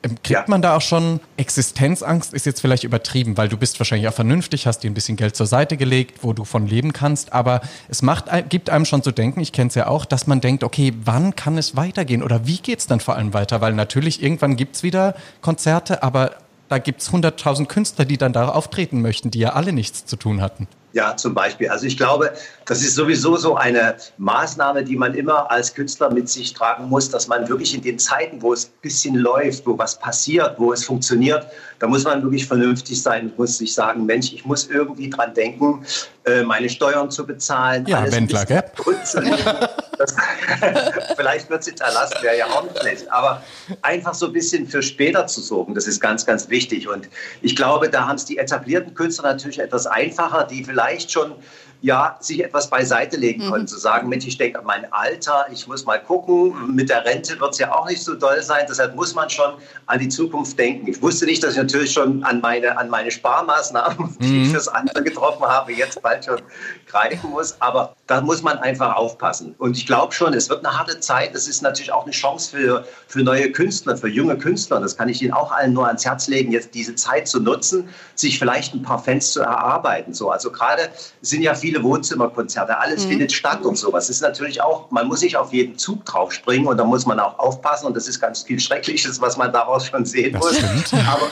Kriegt 0.02 0.30
ja. 0.30 0.44
man 0.48 0.62
da 0.62 0.76
auch 0.76 0.80
schon 0.80 1.20
Existenzangst? 1.36 2.34
Ist 2.34 2.44
jetzt 2.44 2.60
vielleicht 2.60 2.82
übertrieben, 2.82 3.36
weil 3.36 3.48
du 3.48 3.56
bist 3.56 3.78
wahrscheinlich 3.78 4.08
auch 4.08 4.14
vernünftig, 4.14 4.66
hast 4.66 4.80
dir 4.80 4.90
ein 4.90 4.94
bisschen 4.94 5.16
Geld 5.16 5.36
zur 5.36 5.46
Seite 5.46 5.76
gelegt, 5.76 6.24
wo 6.24 6.32
du 6.32 6.44
von 6.44 6.66
leben 6.66 6.92
kannst. 6.92 7.32
Aber 7.32 7.60
es 7.88 8.02
macht, 8.02 8.24
gibt 8.48 8.68
einem 8.68 8.84
schon 8.84 9.04
zu 9.04 9.12
denken, 9.12 9.40
ich 9.40 9.52
kenne 9.52 9.68
es 9.68 9.76
ja 9.76 9.86
auch, 9.86 10.04
dass 10.04 10.26
man 10.26 10.40
denkt, 10.40 10.64
okay, 10.64 10.92
wann 11.04 11.36
kann 11.36 11.56
es 11.56 11.76
weitergehen? 11.76 12.24
Oder 12.24 12.46
wie 12.46 12.58
geht 12.58 12.80
es 12.80 12.88
dann 12.88 12.98
vor 12.98 13.14
allem 13.14 13.32
weiter? 13.32 13.60
Weil 13.60 13.74
natürlich 13.74 14.22
irgendwann 14.22 14.56
gibt 14.56 14.74
es 14.76 14.82
wieder 14.82 15.14
Konzerte, 15.40 16.02
aber 16.02 16.32
da 16.68 16.78
gibt 16.78 17.02
es 17.02 17.10
100.000 17.10 17.66
Künstler, 17.66 18.04
die 18.04 18.18
dann 18.18 18.32
da 18.32 18.48
auftreten 18.48 19.02
möchten, 19.02 19.30
die 19.30 19.38
ja 19.38 19.50
alle 19.50 19.72
nichts 19.72 20.04
zu 20.04 20.16
tun 20.16 20.40
hatten. 20.40 20.66
Ja, 20.92 21.16
zum 21.16 21.34
Beispiel. 21.34 21.68
Also 21.68 21.86
ich 21.86 21.96
glaube, 21.96 22.32
das 22.66 22.82
ist 22.82 22.94
sowieso 22.94 23.36
so 23.36 23.56
eine 23.56 23.96
Maßnahme, 24.18 24.84
die 24.84 24.96
man 24.96 25.14
immer 25.14 25.50
als 25.50 25.74
Künstler 25.74 26.10
mit 26.10 26.28
sich 26.28 26.52
tragen 26.52 26.88
muss, 26.88 27.10
dass 27.10 27.28
man 27.28 27.48
wirklich 27.48 27.74
in 27.74 27.82
den 27.82 27.98
Zeiten, 27.98 28.42
wo 28.42 28.52
es 28.52 28.66
ein 28.66 28.80
bisschen 28.82 29.14
läuft, 29.14 29.66
wo 29.66 29.78
was 29.78 29.98
passiert, 29.98 30.54
wo 30.58 30.72
es 30.72 30.84
funktioniert, 30.84 31.46
da 31.78 31.86
muss 31.86 32.04
man 32.04 32.22
wirklich 32.22 32.46
vernünftig 32.46 33.02
sein 33.02 33.30
und 33.30 33.38
muss 33.38 33.58
sich 33.58 33.74
sagen, 33.74 34.04
Mensch, 34.06 34.32
ich 34.32 34.44
muss 34.44 34.68
irgendwie 34.68 35.10
dran 35.10 35.34
denken, 35.34 35.84
äh, 36.24 36.42
meine 36.42 36.68
Steuern 36.68 37.10
zu 37.10 37.26
bezahlen. 37.26 37.86
Ja, 37.86 38.10
Wendler, 38.10 38.44
gell? 38.44 38.62
Vielleicht 41.16 41.50
wird 41.50 41.60
es 41.60 41.68
hinterlassen, 41.68 42.16
wäre 42.22 42.38
ja 42.38 42.46
auch 42.46 42.66
nicht. 42.84 43.10
Aber 43.10 43.42
einfach 43.82 44.14
so 44.14 44.26
ein 44.26 44.32
bisschen 44.32 44.66
für 44.66 44.82
später 44.82 45.26
zu 45.26 45.40
sorgen, 45.40 45.74
das 45.74 45.86
ist 45.86 46.00
ganz, 46.00 46.26
ganz 46.26 46.48
wichtig. 46.48 46.88
Und 46.88 47.08
ich 47.40 47.56
glaube, 47.56 47.88
da 47.88 48.06
haben 48.06 48.16
es 48.16 48.24
die 48.24 48.38
etablierten 48.38 48.94
Künstler 48.94 49.30
natürlich 49.32 49.58
etwas 49.58 49.86
einfacher, 49.86 50.44
die 50.44 50.64
vielleicht 50.64 51.10
schon 51.10 51.34
ja, 51.82 52.16
sich 52.20 52.42
etwas 52.42 52.70
beiseite 52.70 53.16
legen 53.16 53.42
konnten, 53.48 53.62
mhm. 53.62 53.66
zu 53.68 53.76
sagen, 53.76 54.08
Mensch, 54.08 54.24
ich 54.26 54.38
denke 54.38 54.60
an 54.60 54.64
mein 54.64 54.90
Alter, 54.92 55.46
ich 55.52 55.66
muss 55.66 55.84
mal 55.84 55.98
gucken, 55.98 56.74
mit 56.74 56.88
der 56.88 57.04
Rente 57.04 57.38
wird 57.40 57.52
es 57.52 57.58
ja 57.58 57.72
auch 57.74 57.88
nicht 57.88 58.02
so 58.02 58.14
doll 58.14 58.40
sein, 58.40 58.64
deshalb 58.68 58.94
muss 58.94 59.14
man 59.14 59.28
schon 59.28 59.54
an 59.86 59.98
die 59.98 60.08
Zukunft 60.08 60.56
denken. 60.56 60.88
Ich 60.88 61.02
wusste 61.02 61.26
nicht, 61.26 61.42
dass 61.42 61.52
ich 61.52 61.58
natürlich 61.58 61.92
schon 61.92 62.22
an 62.22 62.40
meine, 62.40 62.78
an 62.78 62.88
meine 62.88 63.10
Sparmaßnahmen, 63.10 64.16
die 64.20 64.26
mhm. 64.28 64.42
ich 64.44 64.50
fürs 64.50 64.68
Alter 64.68 65.02
getroffen 65.02 65.42
habe, 65.44 65.72
jetzt 65.72 66.00
bald 66.02 66.24
schon 66.24 66.40
greifen 66.86 67.30
muss, 67.30 67.56
aber 67.60 67.96
da 68.06 68.20
muss 68.20 68.42
man 68.42 68.58
einfach 68.58 68.94
aufpassen. 68.94 69.54
Und 69.58 69.76
ich 69.76 69.86
glaube 69.86 70.12
schon, 70.14 70.34
es 70.34 70.48
wird 70.48 70.64
eine 70.64 70.78
harte 70.78 71.00
Zeit, 71.00 71.34
es 71.34 71.48
ist 71.48 71.62
natürlich 71.62 71.92
auch 71.92 72.04
eine 72.04 72.12
Chance 72.12 72.56
für, 72.56 72.86
für 73.08 73.24
neue 73.24 73.50
Künstler, 73.50 73.96
für 73.96 74.08
junge 74.08 74.38
Künstler, 74.38 74.78
das 74.80 74.96
kann 74.96 75.08
ich 75.08 75.20
Ihnen 75.20 75.32
auch 75.32 75.50
allen 75.50 75.72
nur 75.72 75.88
ans 75.88 76.04
Herz 76.04 76.28
legen, 76.28 76.52
jetzt 76.52 76.74
diese 76.74 76.94
Zeit 76.94 77.26
zu 77.26 77.40
nutzen, 77.40 77.88
sich 78.14 78.38
vielleicht 78.38 78.72
ein 78.72 78.82
paar 78.82 79.02
Fans 79.02 79.32
zu 79.32 79.40
erarbeiten. 79.40 80.14
So, 80.14 80.30
also 80.30 80.52
gerade 80.52 80.88
sind 81.22 81.42
ja 81.42 81.54
viele 81.54 81.71
viele 81.72 81.84
Wohnzimmerkonzerte, 81.84 82.78
alles 82.78 83.04
mhm. 83.04 83.10
findet 83.10 83.32
statt 83.32 83.64
und 83.64 83.76
sowas. 83.76 84.06
Das 84.06 84.16
ist 84.16 84.22
natürlich 84.22 84.60
auch, 84.60 84.90
man 84.90 85.08
muss 85.08 85.20
sich 85.20 85.36
auf 85.36 85.52
jeden 85.52 85.78
Zug 85.78 86.04
drauf 86.04 86.32
springen 86.32 86.66
und 86.66 86.76
da 86.76 86.84
muss 86.84 87.06
man 87.06 87.18
auch 87.18 87.38
aufpassen 87.38 87.86
und 87.86 87.96
das 87.96 88.08
ist 88.08 88.20
ganz 88.20 88.42
viel 88.42 88.60
Schreckliches, 88.60 89.20
was 89.20 89.36
man 89.38 89.52
daraus 89.52 89.86
schon 89.86 90.04
sehen 90.04 90.32
das 90.32 90.42
muss. 90.42 90.56
Stimmt. 90.56 91.06
Aber 91.08 91.28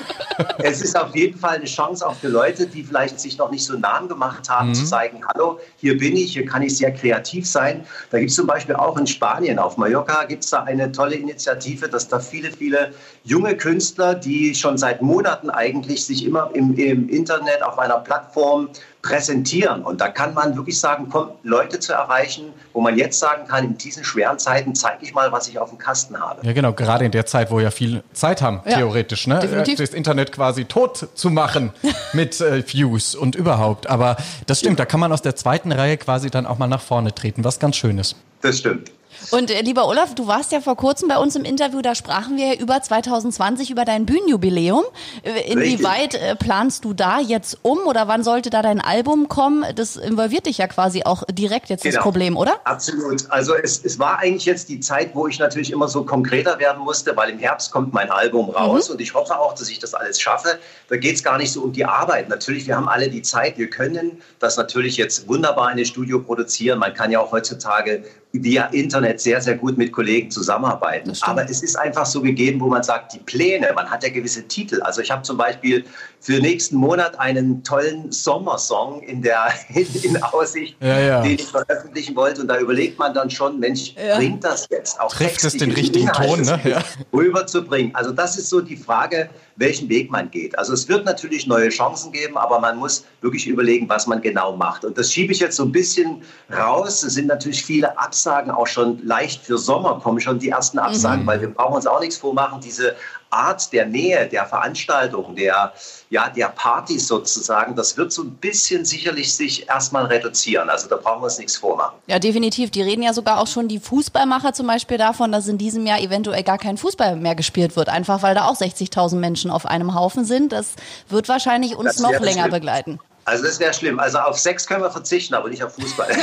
es 0.64 0.80
ist 0.80 0.98
auf 0.98 1.14
jeden 1.14 1.38
Fall 1.38 1.56
eine 1.56 1.66
Chance 1.66 2.06
auch 2.06 2.14
für 2.14 2.28
Leute, 2.28 2.66
die 2.66 2.82
vielleicht 2.82 3.20
sich 3.20 3.36
noch 3.36 3.50
nicht 3.50 3.64
so 3.64 3.76
Namen 3.76 4.08
gemacht 4.08 4.48
haben, 4.48 4.68
mhm. 4.68 4.74
zu 4.74 4.84
zeigen, 4.86 5.20
hallo, 5.34 5.58
hier 5.76 5.98
bin 5.98 6.16
ich, 6.16 6.32
hier 6.32 6.46
kann 6.46 6.62
ich 6.62 6.76
sehr 6.76 6.92
kreativ 6.92 7.46
sein. 7.46 7.84
Da 8.10 8.18
gibt 8.18 8.30
es 8.30 8.36
zum 8.36 8.46
Beispiel 8.46 8.76
auch 8.76 8.96
in 8.96 9.06
Spanien, 9.06 9.58
auf 9.58 9.76
Mallorca, 9.76 10.24
gibt 10.24 10.44
es 10.44 10.50
da 10.50 10.62
eine 10.62 10.90
tolle 10.90 11.16
Initiative, 11.16 11.88
dass 11.88 12.08
da 12.08 12.18
viele, 12.18 12.50
viele 12.50 12.92
junge 13.24 13.56
Künstler, 13.56 14.14
die 14.14 14.54
schon 14.54 14.78
seit 14.78 15.02
Monaten 15.02 15.50
eigentlich 15.50 16.06
sich 16.06 16.24
immer 16.24 16.50
im, 16.54 16.74
im 16.76 17.10
Internet 17.10 17.62
auf 17.62 17.78
einer 17.78 17.98
Plattform 17.98 18.70
präsentieren. 19.02 19.82
Und 19.82 20.00
da 20.00 20.08
kann 20.08 20.34
man 20.34 20.56
wirklich 20.56 20.78
sagen, 20.78 21.08
komm, 21.10 21.30
Leute 21.42 21.80
zu 21.80 21.92
erreichen, 21.92 22.52
wo 22.72 22.80
man 22.80 22.96
jetzt 22.96 23.18
sagen 23.18 23.46
kann, 23.46 23.64
in 23.64 23.78
diesen 23.78 24.04
schweren 24.04 24.38
Zeiten 24.38 24.74
zeige 24.74 25.04
ich 25.04 25.14
mal, 25.14 25.32
was 25.32 25.48
ich 25.48 25.58
auf 25.58 25.70
dem 25.70 25.78
Kasten 25.78 26.18
habe. 26.18 26.46
Ja, 26.46 26.52
genau, 26.52 26.72
gerade 26.72 27.04
in 27.04 27.10
der 27.10 27.26
Zeit, 27.26 27.50
wo 27.50 27.56
wir 27.56 27.64
ja 27.64 27.70
viel 27.70 28.02
Zeit 28.12 28.42
haben, 28.42 28.60
ja, 28.66 28.76
theoretisch, 28.76 29.26
ne? 29.26 29.38
Definitiv. 29.38 29.78
das 29.78 29.90
Internet 29.90 30.32
quasi 30.32 30.64
tot 30.66 31.08
zu 31.14 31.30
machen 31.30 31.72
mit 32.12 32.40
äh, 32.40 32.62
Views 32.66 33.14
und 33.14 33.36
überhaupt. 33.36 33.88
Aber 33.88 34.16
das 34.46 34.60
stimmt, 34.60 34.78
ja. 34.78 34.84
da 34.84 34.86
kann 34.86 35.00
man 35.00 35.12
aus 35.12 35.22
der 35.22 35.36
zweiten 35.36 35.72
Reihe 35.72 35.96
quasi 35.96 36.30
dann 36.30 36.46
auch 36.46 36.58
mal 36.58 36.66
nach 36.66 36.82
vorne 36.82 37.14
treten, 37.14 37.44
was 37.44 37.58
ganz 37.58 37.76
schön 37.76 37.98
ist. 37.98 38.16
Das 38.42 38.58
stimmt. 38.58 38.90
Und 39.30 39.50
äh, 39.50 39.60
lieber 39.62 39.86
Olaf, 39.86 40.14
du 40.14 40.26
warst 40.26 40.52
ja 40.52 40.60
vor 40.60 40.76
kurzem 40.76 41.08
bei 41.08 41.18
uns 41.18 41.36
im 41.36 41.44
Interview, 41.44 41.82
da 41.82 41.94
sprachen 41.94 42.36
wir 42.36 42.54
ja 42.54 42.54
über 42.54 42.80
2020, 42.80 43.70
über 43.70 43.84
dein 43.84 44.06
Bühnenjubiläum. 44.06 44.84
Äh, 45.22 45.52
inwieweit 45.52 46.14
äh, 46.14 46.36
planst 46.36 46.84
du 46.84 46.92
da 46.92 47.20
jetzt 47.20 47.58
um 47.62 47.78
oder 47.86 48.08
wann 48.08 48.24
sollte 48.24 48.50
da 48.50 48.62
dein 48.62 48.80
Album 48.80 49.28
kommen? 49.28 49.64
Das 49.74 49.96
involviert 49.96 50.46
dich 50.46 50.58
ja 50.58 50.66
quasi 50.66 51.02
auch 51.04 51.24
direkt 51.30 51.68
jetzt 51.68 51.82
genau. 51.82 51.96
das 51.96 52.02
Problem, 52.02 52.36
oder? 52.36 52.60
Absolut. 52.64 53.30
Also 53.30 53.54
es, 53.54 53.84
es 53.84 53.98
war 53.98 54.18
eigentlich 54.18 54.44
jetzt 54.44 54.68
die 54.68 54.80
Zeit, 54.80 55.14
wo 55.14 55.26
ich 55.26 55.38
natürlich 55.38 55.70
immer 55.70 55.88
so 55.88 56.04
konkreter 56.04 56.58
werden 56.58 56.82
musste, 56.82 57.16
weil 57.16 57.30
im 57.30 57.38
Herbst 57.38 57.70
kommt 57.70 57.92
mein 57.92 58.10
Album 58.10 58.50
raus 58.50 58.88
mhm. 58.88 58.94
und 58.94 59.00
ich 59.00 59.14
hoffe 59.14 59.38
auch, 59.38 59.54
dass 59.54 59.68
ich 59.68 59.78
das 59.78 59.94
alles 59.94 60.20
schaffe. 60.20 60.58
Da 60.88 60.96
geht 60.96 61.16
es 61.16 61.22
gar 61.22 61.38
nicht 61.38 61.52
so 61.52 61.62
um 61.62 61.72
die 61.72 61.84
Arbeit. 61.84 62.28
Natürlich, 62.28 62.66
wir 62.66 62.76
haben 62.76 62.88
alle 62.88 63.08
die 63.08 63.22
Zeit, 63.22 63.58
wir 63.58 63.70
können 63.70 64.20
das 64.38 64.56
natürlich 64.56 64.96
jetzt 64.96 65.28
wunderbar 65.28 65.70
in 65.70 65.76
den 65.76 65.86
Studio 65.86 66.20
produzieren. 66.20 66.78
Man 66.78 66.94
kann 66.94 67.10
ja 67.10 67.20
auch 67.20 67.32
heutzutage 67.32 68.04
via 68.32 68.66
Internet 68.66 69.20
sehr, 69.20 69.40
sehr 69.40 69.56
gut 69.56 69.76
mit 69.76 69.90
Kollegen 69.92 70.30
zusammenarbeiten. 70.30 71.12
Aber 71.22 71.48
es 71.50 71.62
ist 71.62 71.76
einfach 71.76 72.06
so 72.06 72.20
gegeben, 72.22 72.60
wo 72.60 72.68
man 72.68 72.82
sagt, 72.82 73.12
die 73.12 73.18
Pläne, 73.18 73.68
man 73.74 73.90
hat 73.90 74.04
ja 74.04 74.08
gewisse 74.10 74.46
Titel. 74.46 74.80
Also 74.82 75.00
ich 75.00 75.10
habe 75.10 75.22
zum 75.22 75.36
Beispiel 75.36 75.84
für 76.20 76.38
nächsten 76.40 76.76
Monat 76.76 77.18
einen 77.18 77.64
tollen 77.64 78.12
Sommersong 78.12 79.02
in 79.02 79.20
der 79.22 79.48
in, 79.74 79.86
in 80.02 80.22
Aussicht, 80.22 80.76
Ja, 80.80 81.00
ja. 81.00 81.22
den 81.22 81.32
ich 81.32 81.44
veröffentlichen 81.44 82.14
wollte. 82.14 82.42
Und 82.42 82.48
da 82.48 82.58
überlegt 82.58 82.98
man 83.00 83.12
dann 83.14 83.30
schon, 83.30 83.58
Mensch, 83.58 83.94
Ja. 83.96 84.16
bringt 84.16 84.44
das 84.44 84.68
jetzt 84.70 85.00
auch 85.00 85.12
Trifft 85.12 85.42
es 85.44 85.54
den 85.56 85.72
richtigen 85.72 86.08
Ton, 86.12 86.42
ne? 86.42 86.60
Ja. 86.64 86.84
rüberzubringen? 87.12 87.94
Also 87.96 88.12
das 88.12 88.38
ist 88.38 88.48
so 88.48 88.60
die 88.60 88.76
Frage, 88.76 89.28
welchen 89.60 89.88
Weg 89.88 90.10
man 90.10 90.30
geht. 90.30 90.58
Also 90.58 90.72
es 90.72 90.88
wird 90.88 91.04
natürlich 91.04 91.46
neue 91.46 91.68
Chancen 91.68 92.10
geben, 92.10 92.36
aber 92.36 92.58
man 92.58 92.78
muss 92.78 93.04
wirklich 93.20 93.46
überlegen, 93.46 93.88
was 93.88 94.06
man 94.06 94.20
genau 94.20 94.56
macht. 94.56 94.84
Und 94.84 94.96
das 94.98 95.12
schiebe 95.12 95.32
ich 95.32 95.40
jetzt 95.40 95.56
so 95.56 95.64
ein 95.64 95.72
bisschen 95.72 96.22
raus. 96.50 97.02
Es 97.02 97.14
sind 97.14 97.26
natürlich 97.26 97.62
viele 97.62 97.96
Absagen 97.98 98.50
auch 98.50 98.66
schon 98.66 98.98
leicht 99.06 99.44
für 99.44 99.58
Sommer, 99.58 100.00
kommen 100.02 100.20
schon 100.20 100.38
die 100.38 100.48
ersten 100.48 100.78
Absagen, 100.78 101.26
weil 101.26 101.40
wir 101.40 101.48
brauchen 101.48 101.76
uns 101.76 101.86
auch 101.86 102.00
nichts 102.00 102.16
vormachen. 102.16 102.60
Diese 102.60 102.96
Art 103.30 103.72
der 103.72 103.86
Nähe, 103.86 104.28
der 104.28 104.46
Veranstaltung, 104.46 105.36
der, 105.36 105.72
ja, 106.10 106.28
der 106.28 106.48
Partys 106.48 107.06
sozusagen, 107.06 107.76
das 107.76 107.96
wird 107.96 108.12
so 108.12 108.22
ein 108.22 108.32
bisschen 108.32 108.84
sicherlich 108.84 109.34
sich 109.34 109.68
erstmal 109.68 110.06
reduzieren. 110.06 110.68
Also 110.68 110.88
da 110.88 110.96
brauchen 110.96 111.20
wir 111.20 111.26
uns 111.26 111.38
nichts 111.38 111.56
vormachen. 111.56 111.96
Ja, 112.06 112.18
definitiv. 112.18 112.70
Die 112.70 112.82
reden 112.82 113.02
ja 113.02 113.12
sogar 113.12 113.38
auch 113.38 113.46
schon 113.46 113.68
die 113.68 113.78
Fußballmacher 113.78 114.52
zum 114.52 114.66
Beispiel 114.66 114.98
davon, 114.98 115.32
dass 115.32 115.48
in 115.48 115.58
diesem 115.58 115.86
Jahr 115.86 116.00
eventuell 116.00 116.42
gar 116.42 116.58
kein 116.58 116.76
Fußball 116.76 117.16
mehr 117.16 117.34
gespielt 117.34 117.76
wird. 117.76 117.88
Einfach 117.88 118.22
weil 118.22 118.34
da 118.34 118.46
auch 118.46 118.56
60.000 118.56 119.16
Menschen 119.16 119.50
auf 119.50 119.66
einem 119.66 119.94
Haufen 119.94 120.24
sind. 120.24 120.52
Das 120.52 120.74
wird 121.08 121.28
wahrscheinlich 121.28 121.76
uns 121.76 122.00
noch 122.00 122.18
länger 122.20 122.42
schlimm. 122.42 122.50
begleiten. 122.50 123.00
Also 123.30 123.44
das 123.44 123.60
wäre 123.60 123.72
schlimm. 123.72 124.00
Also 124.00 124.18
auf 124.18 124.38
Sex 124.38 124.66
können 124.66 124.82
wir 124.82 124.90
verzichten, 124.90 125.34
aber 125.34 125.48
nicht 125.48 125.62
auf 125.62 125.74
Fußball. 125.74 126.08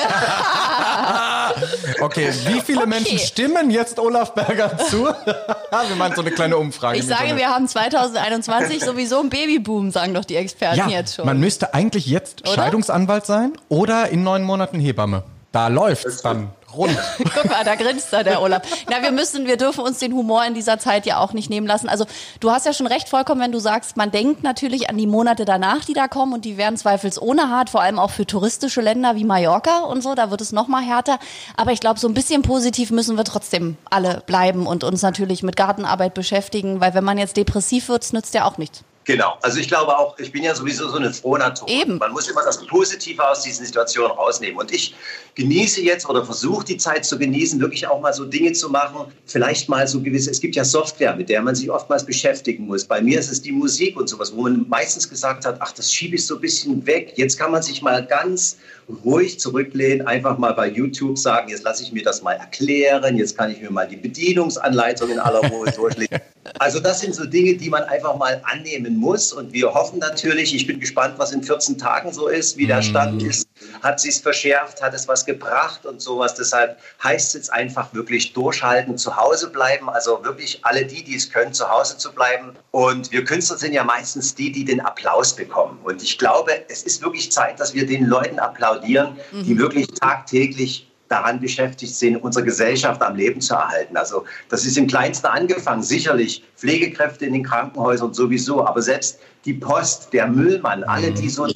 Okay, 2.02 2.30
wie 2.46 2.60
viele 2.62 2.82
Okay. 2.82 2.90
Menschen 2.90 3.20
stimmen 3.20 3.72
jetzt 3.72 4.00
Olaf 4.00 4.34
Berger 4.34 4.78
zu? 4.78 5.06
wir 5.06 5.96
machen 5.98 6.14
so 6.16 6.22
eine 6.22 6.32
kleine 6.32 6.58
Umfrage. 6.58 7.00
Ich 7.00 7.08
sage, 7.08 7.36
wir 7.38 7.48
haben 7.50 7.68
2021 7.68 8.84
sowieso 8.84 9.22
einen 9.22 9.30
Babyboom, 9.30 9.92
sagen 9.92 10.14
doch 10.14 10.26
die 10.26 10.36
Experten 10.36 10.78
ja, 10.78 10.88
jetzt 10.88 11.16
schon. 11.16 11.26
man 11.26 11.40
müsste 11.40 11.74
eigentlich 11.74 12.06
jetzt 12.06 12.42
Oder? 12.42 12.52
Scheidungsanwalt 12.52 13.26
sein 13.26 13.54
oder 13.70 14.10
in 14.10 14.24
neun 14.24 14.44
Monaten 14.44 14.80
Hebamme. 14.80 15.24
Da 15.52 15.70
läuft's 15.70 16.22
dann 16.22 16.50
rund. 16.76 16.98
Guck 17.18 17.46
mal, 17.50 17.64
da 17.64 17.76
grinst 17.76 18.12
da 18.12 18.24
der 18.24 18.42
Olaf. 18.42 18.62
Na, 18.90 19.02
wir 19.02 19.12
müssen, 19.12 19.46
wir 19.46 19.58
dürfen 19.58 19.82
uns 19.82 20.00
den 20.00 20.14
Humor 20.14 20.46
in 20.46 20.54
dieser 20.54 20.80
Zeit 20.80 21.06
ja 21.06 21.20
auch 21.20 21.34
nicht 21.34 21.50
nehmen 21.50 21.68
lassen. 21.68 21.90
Also, 21.90 22.06
du 22.40 22.52
hast 22.52 22.66
ja 22.66 22.74
schon 22.74 22.88
recht 22.88 23.10
vollkommen, 23.10 23.42
wenn 23.42 23.52
du 23.52 23.60
sagst, 23.60 23.98
man 23.98 24.12
denkt 24.12 24.44
natürlich 24.44 24.90
an 24.90 24.98
die 24.98 25.08
Monate 25.08 25.46
danach, 25.46 25.86
die 25.86 25.94
da 25.94 26.08
kommen 26.08 26.34
und 26.34 26.46
die 26.46 26.58
werden 26.58 26.78
zweifelsohne 26.78 27.50
hart, 27.50 27.70
vor 27.70 27.82
allem 27.82 28.00
auch 28.00 28.12
für 28.12 28.26
touristische 28.26 28.82
Länder 28.82 29.16
wie 29.16 29.24
Mallorca 29.24 29.80
und 29.80 30.02
so, 30.02 30.16
da 30.16 30.32
wird 30.32 30.42
es 30.42 30.52
noch 30.52 30.68
mal 30.68 30.84
härter. 30.84 31.20
Aber 31.56 31.72
ich 31.72 31.80
glaube, 31.80 32.00
so 32.00 32.08
ein 32.08 32.14
bisschen 32.14 32.42
positiv 32.42 32.92
müssen 32.92 33.18
wir 33.18 33.24
trotzdem 33.24 33.78
alle 33.90 34.24
bleiben 34.26 34.68
und 34.68 34.84
uns 34.84 35.02
natürlich 35.02 35.44
mit 35.44 35.56
Gartenarbeit 35.56 36.14
beschäftigen, 36.14 36.82
weil 36.82 36.94
wenn 36.94 37.04
man 37.04 37.18
jetzt 37.18 37.38
depressiv 37.38 37.90
wird, 37.90 38.12
nützt 38.14 38.34
ja 38.34 38.46
auch 38.46 38.58
nichts. 38.58 38.84
Genau, 39.08 39.38
also 39.42 39.58
ich 39.58 39.70
glaube 39.70 39.98
auch, 39.98 40.20
ich 40.20 40.34
bin 40.34 40.44
ja 40.44 40.54
sowieso 40.54 40.90
so 40.90 40.98
eine 40.98 41.14
Frohnatur. 41.14 41.70
Eben. 41.70 41.98
Man 41.98 42.12
muss 42.12 42.28
immer 42.28 42.44
das 42.44 42.66
Positive 42.66 43.26
aus 43.26 43.42
diesen 43.42 43.66
Situationen 43.66 44.12
rausnehmen. 44.12 44.60
Und 44.60 44.74
ich 44.74 44.94
genieße 45.36 45.82
jetzt 45.82 46.10
oder 46.10 46.26
versuche 46.26 46.66
die 46.66 46.76
Zeit 46.76 47.06
zu 47.06 47.18
genießen, 47.18 47.62
wirklich 47.62 47.88
auch 47.88 48.02
mal 48.02 48.12
so 48.12 48.26
Dinge 48.26 48.52
zu 48.52 48.70
machen. 48.70 49.06
Vielleicht 49.26 49.70
mal 49.70 49.88
so 49.88 50.02
gewisse, 50.02 50.30
es 50.30 50.42
gibt 50.42 50.58
ja 50.58 50.66
Software, 50.66 51.16
mit 51.16 51.30
der 51.30 51.42
man 51.42 51.56
sich 51.56 51.72
oftmals 51.72 52.06
beschäftigen 52.06 52.68
muss. 52.68 52.84
Bei 52.84 53.02
mir 53.02 53.18
ist 53.18 53.32
es 53.32 53.42
die 53.42 53.54
Musik 53.54 53.96
und 53.96 54.10
sowas, 54.10 54.36
wo 54.36 54.42
man 54.42 54.68
meistens 54.68 55.08
gesagt 55.08 55.46
hat, 55.46 55.56
ach, 55.62 55.72
das 55.72 55.94
schiebe 55.94 56.18
ich 56.18 56.26
so 56.26 56.36
ein 56.36 56.42
bisschen 56.42 56.86
weg. 56.86 57.14
Jetzt 57.16 57.40
kann 57.40 57.54
man 57.54 57.62
sich 57.62 57.82
mal 57.82 58.06
ganz 58.06 58.58
ruhig 59.06 59.40
zurücklehnen, 59.40 60.06
einfach 60.06 60.38
mal 60.38 60.52
bei 60.52 60.68
YouTube 60.68 61.18
sagen, 61.18 61.48
jetzt 61.48 61.64
lasse 61.64 61.84
ich 61.84 61.94
mir 61.94 62.04
das 62.04 62.22
mal 62.22 62.34
erklären, 62.34 63.16
jetzt 63.16 63.38
kann 63.38 63.52
ich 63.52 63.62
mir 63.62 63.72
mal 63.72 63.88
die 63.88 63.98
Bedienungsanleitung 63.98 65.12
in 65.12 65.20
aller 65.20 65.48
Ruhe 65.50 65.72
durchlesen. 65.76 66.20
Also 66.60 66.80
das 66.80 67.02
sind 67.02 67.16
so 67.16 67.26
Dinge, 67.26 67.56
die 67.56 67.70
man 67.70 67.84
einfach 67.84 68.16
mal 68.16 68.42
annehmen 68.46 68.98
muss. 68.98 69.34
Und 69.34 69.54
wir 69.54 69.74
hoffen 69.74 70.00
natürlich, 70.00 70.54
ich 70.54 70.68
bin 70.68 70.80
gespannt, 70.80 71.16
was 71.18 71.32
in 71.32 71.44
14 71.44 71.78
Tagen 71.78 72.12
so 72.14 72.28
ist, 72.28 72.58
wie 72.58 72.68
der 72.68 72.82
Stand 72.82 73.24
ist. 73.24 73.48
Hat 73.82 74.00
sich's 74.00 74.20
verschärft, 74.20 74.82
hat 74.82 74.94
es 74.94 75.08
was 75.08 75.26
gebracht 75.26 75.86
und 75.86 76.02
sowas. 76.02 76.36
Deshalb 76.36 76.80
heißt 77.04 77.28
es 77.28 77.34
jetzt 77.34 77.54
einfach 77.54 77.94
wirklich 77.94 78.34
durchhalten, 78.34 78.98
zu 78.98 79.16
Hause 79.16 79.50
bleiben. 79.50 79.90
Also 79.90 80.24
wirklich 80.24 80.60
alle 80.64 80.86
die, 80.86 81.04
die 81.04 81.16
es 81.16 81.30
können, 81.30 81.54
zu 81.54 81.70
Hause 81.70 81.98
zu 81.98 82.12
bleiben. 82.14 82.54
Und 82.72 83.12
wir 83.12 83.24
Künstler 83.24 83.58
sind 83.58 83.74
ja 83.74 83.84
meistens 83.84 84.36
die, 84.36 84.52
die 84.52 84.66
den 84.66 84.82
Applaus 84.82 85.36
bekommen. 85.36 85.80
Und 85.84 86.02
ich 86.02 86.18
glaube, 86.18 86.52
es 86.70 86.84
ist 86.84 87.02
wirklich 87.02 87.32
Zeit, 87.32 87.60
dass 87.60 87.74
wir 87.74 87.86
den 87.86 88.06
Leuten 88.06 88.40
applaudieren, 88.40 89.18
die 89.32 89.58
wirklich 89.58 89.88
tagtäglich 89.88 90.87
daran 91.10 91.40
beschäftigt 91.40 91.96
sind, 91.96 92.18
unsere 92.18 92.46
Gesellschaft 92.46 93.02
am 93.02 93.16
Leben 93.16 93.42
zu 93.42 93.54
erhalten. 93.54 93.96
Also 93.98 94.26
das 94.50 94.66
ist 94.66 94.78
im 94.78 94.88
Kleinsten 94.88 95.28
angefangen. 95.28 95.84
Sicherlich 95.84 96.44
Pflegekräfte 96.56 97.26
in 97.26 97.34
den 97.34 97.44
Krankenhäusern 97.44 98.14
sowieso, 98.14 98.66
aber 98.66 98.82
selbst 98.82 99.20
die 99.46 99.54
Post, 99.54 100.12
der 100.14 100.28
Müllmann, 100.28 100.84
alle, 100.84 101.12
die 101.12 101.30
so 101.30 101.48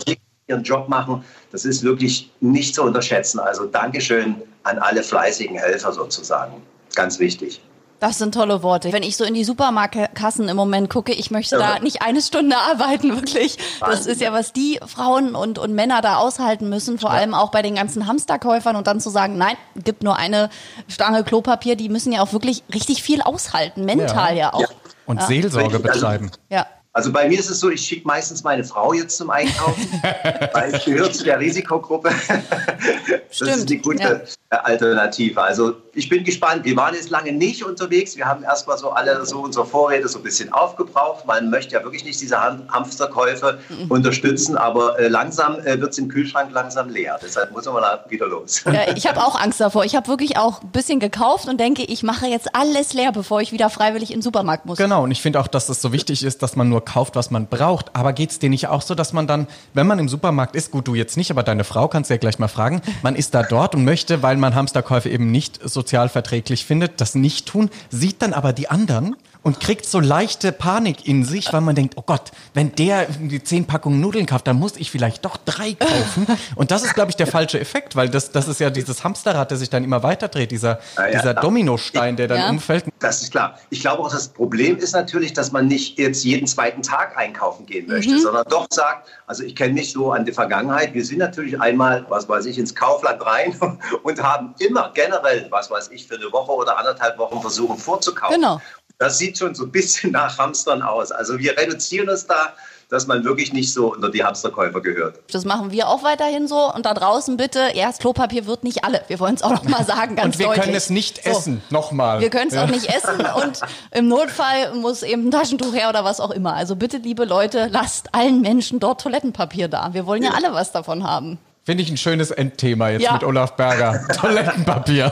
ihren 0.47 0.63
Job 0.63 0.87
machen, 0.89 1.23
das 1.51 1.65
ist 1.65 1.83
wirklich 1.83 2.31
nicht 2.39 2.75
zu 2.75 2.83
unterschätzen. 2.83 3.39
Also 3.39 3.65
Dankeschön 3.65 4.35
an 4.63 4.79
alle 4.79 5.03
fleißigen 5.03 5.57
Helfer 5.57 5.91
sozusagen. 5.91 6.61
Ganz 6.95 7.19
wichtig. 7.19 7.61
Das 8.01 8.17
sind 8.17 8.33
tolle 8.33 8.63
Worte. 8.63 8.91
Wenn 8.91 9.03
ich 9.03 9.15
so 9.15 9.23
in 9.23 9.35
die 9.35 9.43
Supermarktkassen 9.43 10.49
im 10.49 10.57
Moment 10.57 10.89
gucke, 10.89 11.13
ich 11.13 11.29
möchte 11.29 11.57
Ja. 11.57 11.75
da 11.75 11.79
nicht 11.79 12.01
eine 12.01 12.19
Stunde 12.19 12.57
arbeiten, 12.71 13.15
wirklich. 13.15 13.59
Das 13.79 14.07
ist 14.07 14.19
ja, 14.21 14.33
was 14.33 14.53
die 14.53 14.79
Frauen 14.87 15.35
und, 15.35 15.59
und 15.59 15.75
Männer 15.75 16.01
da 16.01 16.15
aushalten 16.15 16.67
müssen, 16.67 16.97
vor 16.97 17.11
allem 17.11 17.35
auch 17.35 17.51
bei 17.51 17.61
den 17.61 17.75
ganzen 17.75 18.07
Hamsterkäufern 18.07 18.75
und 18.75 18.87
dann 18.87 18.99
zu 18.99 19.11
sagen, 19.11 19.37
nein, 19.37 19.55
gibt 19.75 20.01
nur 20.01 20.17
eine 20.17 20.49
Stange 20.87 21.23
Klopapier, 21.23 21.75
die 21.75 21.89
müssen 21.89 22.11
ja 22.11 22.23
auch 22.23 22.33
wirklich 22.33 22.63
richtig 22.73 23.03
viel 23.03 23.21
aushalten, 23.21 23.85
mental 23.85 24.35
ja, 24.35 24.51
auch. 24.51 24.61
Ja. 24.61 24.67
Und 25.05 25.21
Seelsorge 25.21 25.77
betreiben. 25.77 26.31
Ja. 26.49 26.65
Also 26.93 27.11
bei 27.11 27.29
mir 27.29 27.39
ist 27.39 27.51
es 27.51 27.59
so, 27.59 27.69
ich 27.69 27.81
schicke 27.81 28.07
meistens 28.07 28.43
meine 28.43 28.63
Frau 28.63 28.93
jetzt 28.93 29.15
zum 29.15 29.29
Einkaufen, 29.29 30.01
weil 30.53 30.73
ich 30.73 30.83
gehöre 30.85 31.11
zu 31.11 31.23
der 31.23 31.39
Risikogruppe. 31.39 32.09
das 32.27 33.41
ist 33.41 33.67
Stimmt, 33.67 33.69
eine 33.71 33.79
gute 33.79 34.25
Alternative. 34.51 35.41
Also 35.41 35.73
ich 35.93 36.09
bin 36.09 36.23
gespannt. 36.25 36.65
Wir 36.65 36.75
waren 36.75 36.93
jetzt 36.93 37.09
lange 37.09 37.31
nicht 37.31 37.63
unterwegs. 37.63 38.17
Wir 38.17 38.25
haben 38.25 38.43
erstmal 38.43 38.77
so 38.77 38.89
alle 38.91 39.25
so 39.25 39.39
unsere 39.39 39.65
Vorräte 39.65 40.07
so 40.09 40.19
ein 40.19 40.23
bisschen 40.23 40.51
aufgebraucht. 40.51 41.25
Man 41.25 41.49
möchte 41.49 41.73
ja 41.75 41.83
wirklich 41.83 42.03
nicht 42.03 42.19
diese 42.19 42.37
Ham- 42.41 42.63
Hamsterkäufe 42.69 43.59
Mhm. 43.69 43.89
unterstützen, 43.89 44.57
aber 44.57 44.99
äh, 44.99 45.07
langsam 45.07 45.59
äh, 45.59 45.79
wird 45.79 45.91
es 45.91 45.97
im 45.97 46.09
Kühlschrank 46.09 46.51
langsam 46.51 46.89
leer. 46.89 47.17
Deshalb 47.21 47.51
muss 47.51 47.65
man 47.65 47.81
da 47.81 48.03
wieder 48.09 48.27
los. 48.27 48.63
Ja, 48.65 48.93
ich 48.95 49.07
habe 49.07 49.21
auch 49.23 49.39
Angst 49.39 49.61
davor. 49.61 49.85
Ich 49.85 49.95
habe 49.95 50.07
wirklich 50.09 50.37
auch 50.37 50.61
ein 50.61 50.69
bisschen 50.71 50.99
gekauft 50.99 51.47
und 51.47 51.57
denke, 51.59 51.83
ich 51.83 52.03
mache 52.03 52.27
jetzt 52.27 52.53
alles 52.53 52.93
leer, 52.93 53.11
bevor 53.13 53.39
ich 53.41 53.53
wieder 53.53 53.69
freiwillig 53.69 54.11
in 54.11 54.17
den 54.17 54.21
Supermarkt 54.21 54.65
muss. 54.65 54.77
Genau, 54.77 55.03
und 55.03 55.11
ich 55.11 55.21
finde 55.21 55.39
auch, 55.39 55.47
dass 55.47 55.69
es 55.69 55.81
so 55.81 55.93
wichtig 55.93 56.23
ist, 56.25 56.43
dass 56.43 56.57
man 56.57 56.67
nur 56.67 56.83
kauft, 56.83 57.15
was 57.15 57.31
man 57.31 57.47
braucht. 57.47 57.95
Aber 57.95 58.11
geht's 58.11 58.37
dir 58.39 58.49
nicht 58.49 58.67
auch 58.67 58.81
so, 58.81 58.95
dass 58.95 59.13
man 59.13 59.27
dann, 59.27 59.47
wenn 59.73 59.87
man 59.87 59.97
im 59.99 60.09
Supermarkt 60.09 60.55
ist, 60.57 60.71
gut, 60.71 60.87
du 60.87 60.95
jetzt 60.95 61.15
nicht, 61.15 61.31
aber 61.31 61.43
deine 61.43 61.63
Frau 61.63 61.87
kannst 61.87 62.09
du 62.09 62.15
ja 62.15 62.17
gleich 62.17 62.37
mal 62.39 62.47
fragen, 62.49 62.81
man 63.01 63.15
ist 63.15 63.33
da 63.33 63.43
dort 63.43 63.75
und 63.75 63.85
möchte, 63.85 64.21
weil 64.23 64.37
man 64.41 64.55
Hamsterkäufe 64.55 65.09
eben 65.09 65.31
nicht 65.31 65.59
sozial 65.67 66.09
verträglich 66.09 66.65
findet, 66.65 66.99
das 66.99 67.15
nicht 67.15 67.47
tun, 67.47 67.69
sieht 67.89 68.21
dann 68.21 68.33
aber 68.33 68.51
die 68.51 68.69
anderen 68.69 69.15
und 69.43 69.59
kriegt 69.59 69.85
so 69.85 69.99
leichte 69.99 70.51
Panik 70.51 71.07
in 71.07 71.25
sich, 71.25 71.51
weil 71.51 71.61
man 71.61 71.75
denkt, 71.75 71.95
oh 71.97 72.03
Gott, 72.05 72.31
wenn 72.53 72.75
der 72.75 73.05
die 73.05 73.43
zehn 73.43 73.65
Packungen 73.65 73.99
Nudeln 73.99 74.25
kauft, 74.25 74.45
dann 74.47 74.57
muss 74.57 74.77
ich 74.77 74.91
vielleicht 74.91 75.25
doch 75.25 75.37
drei 75.37 75.73
kaufen. 75.73 76.27
Und 76.55 76.71
das 76.71 76.83
ist, 76.83 76.93
glaube 76.93 77.09
ich, 77.09 77.15
der 77.15 77.27
falsche 77.27 77.59
Effekt, 77.59 77.95
weil 77.95 78.09
das, 78.09 78.31
das 78.31 78.47
ist 78.47 78.59
ja 78.59 78.69
dieses 78.69 79.03
Hamsterrad, 79.03 79.49
der 79.49 79.57
sich 79.57 79.69
dann 79.69 79.83
immer 79.83 80.03
weiter 80.03 80.27
dreht, 80.27 80.51
dieser, 80.51 80.79
ja. 80.97 81.07
dieser 81.11 81.33
Dominostein, 81.33 82.15
der 82.15 82.27
dann 82.27 82.37
Ja. 82.39 82.49
umfällt. 82.49 82.85
Das 82.99 83.21
ist 83.23 83.31
klar. 83.31 83.57
Ich 83.69 83.81
glaube 83.81 84.03
auch, 84.03 84.11
das 84.11 84.27
Problem 84.27 84.77
ist 84.77 84.93
natürlich, 84.93 85.33
dass 85.33 85.51
man 85.51 85.67
nicht 85.67 85.97
jetzt 85.97 86.23
jeden 86.23 86.45
zweiten 86.45 86.83
Tag 86.83 87.17
einkaufen 87.17 87.65
gehen 87.65 87.87
möchte, 87.87 88.19
sondern 88.19 88.45
doch 88.49 88.67
sagt, 88.69 89.07
also 89.25 89.43
ich 89.43 89.55
kenne 89.55 89.73
mich 89.73 89.91
so 89.91 90.11
an 90.11 90.25
die 90.25 90.31
Vergangenheit, 90.33 90.93
wir 90.93 91.03
sind 91.03 91.17
natürlich 91.17 91.59
einmal, 91.59 92.05
was 92.09 92.29
weiß 92.29 92.45
ich, 92.45 92.59
ins 92.59 92.75
Kaufland 92.75 93.25
rein 93.25 93.55
und 94.03 94.21
haben 94.21 94.53
immer 94.59 94.91
generell, 94.93 95.47
was 95.49 95.71
weiß 95.71 95.89
ich, 95.91 96.05
für 96.07 96.15
eine 96.15 96.31
Woche 96.31 96.51
oder 96.51 96.77
anderthalb 96.77 97.17
Wochen 97.17 97.41
versuchen 97.41 97.77
vorzukaufen. 97.77 98.35
Genau. 98.35 98.61
Das 99.01 99.17
sieht 99.17 99.35
schon 99.39 99.55
so 99.55 99.63
ein 99.63 99.71
bisschen 99.71 100.11
nach 100.11 100.37
Hamstern 100.37 100.83
aus. 100.83 101.11
Also 101.11 101.39
wir 101.39 101.57
reduzieren 101.57 102.07
es 102.07 102.27
da, 102.27 102.53
dass 102.89 103.07
man 103.07 103.23
wirklich 103.23 103.51
nicht 103.51 103.73
so 103.73 103.91
unter 103.93 104.09
die 104.09 104.23
Hamsterkäufer 104.23 104.79
gehört. 104.81 105.15
Das 105.31 105.43
machen 105.43 105.71
wir 105.71 105.87
auch 105.87 106.03
weiterhin 106.03 106.47
so. 106.47 106.71
Und 106.71 106.85
da 106.85 106.93
draußen 106.93 107.35
bitte, 107.35 107.71
erst 107.73 108.01
Klopapier 108.01 108.45
wird 108.45 108.63
nicht 108.63 108.83
alle. 108.83 109.01
Wir 109.07 109.19
wollen 109.19 109.33
es 109.33 109.41
auch 109.41 109.49
noch 109.51 109.63
mal 109.63 109.83
sagen, 109.85 110.15
ganz 110.17 110.35
Und 110.35 110.39
wir 110.39 110.45
deutlich. 110.47 110.63
können 110.65 110.75
es 110.75 110.89
nicht 110.91 111.23
So. 111.23 111.29
essen, 111.31 111.61
nochmal. 111.71 112.19
Wir 112.19 112.29
können 112.29 112.49
es 112.49 112.53
Ja. 112.53 112.65
auch 112.65 112.67
nicht 112.69 112.85
essen 112.93 113.25
und 113.41 113.59
im 113.89 114.07
Notfall 114.07 114.75
muss 114.75 115.01
eben 115.01 115.29
ein 115.29 115.31
Taschentuch 115.31 115.73
her 115.73 115.89
oder 115.89 116.03
was 116.03 116.19
auch 116.19 116.31
immer. 116.31 116.53
Also 116.53 116.75
bitte, 116.75 116.97
liebe 116.97 117.25
Leute, 117.25 117.69
lasst 117.71 118.13
allen 118.13 118.41
Menschen 118.41 118.79
dort 118.79 119.01
Toilettenpapier 119.01 119.67
da. 119.67 119.93
Wir 119.93 120.05
wollen 120.05 120.21
ja 120.21 120.31
alle 120.35 120.53
was 120.53 120.71
davon 120.71 121.03
haben. 121.07 121.39
Finde 121.65 121.81
ich 121.83 121.89
ein 121.89 121.97
schönes 121.97 122.29
Endthema 122.29 122.89
jetzt 122.89 123.01
Ja. 123.03 123.13
mit 123.13 123.23
Olaf 123.23 123.55
Berger. 123.55 124.05
Toilettenpapier. 124.19 125.11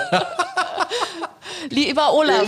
Lieber 1.69 2.13
Olaf, 2.13 2.47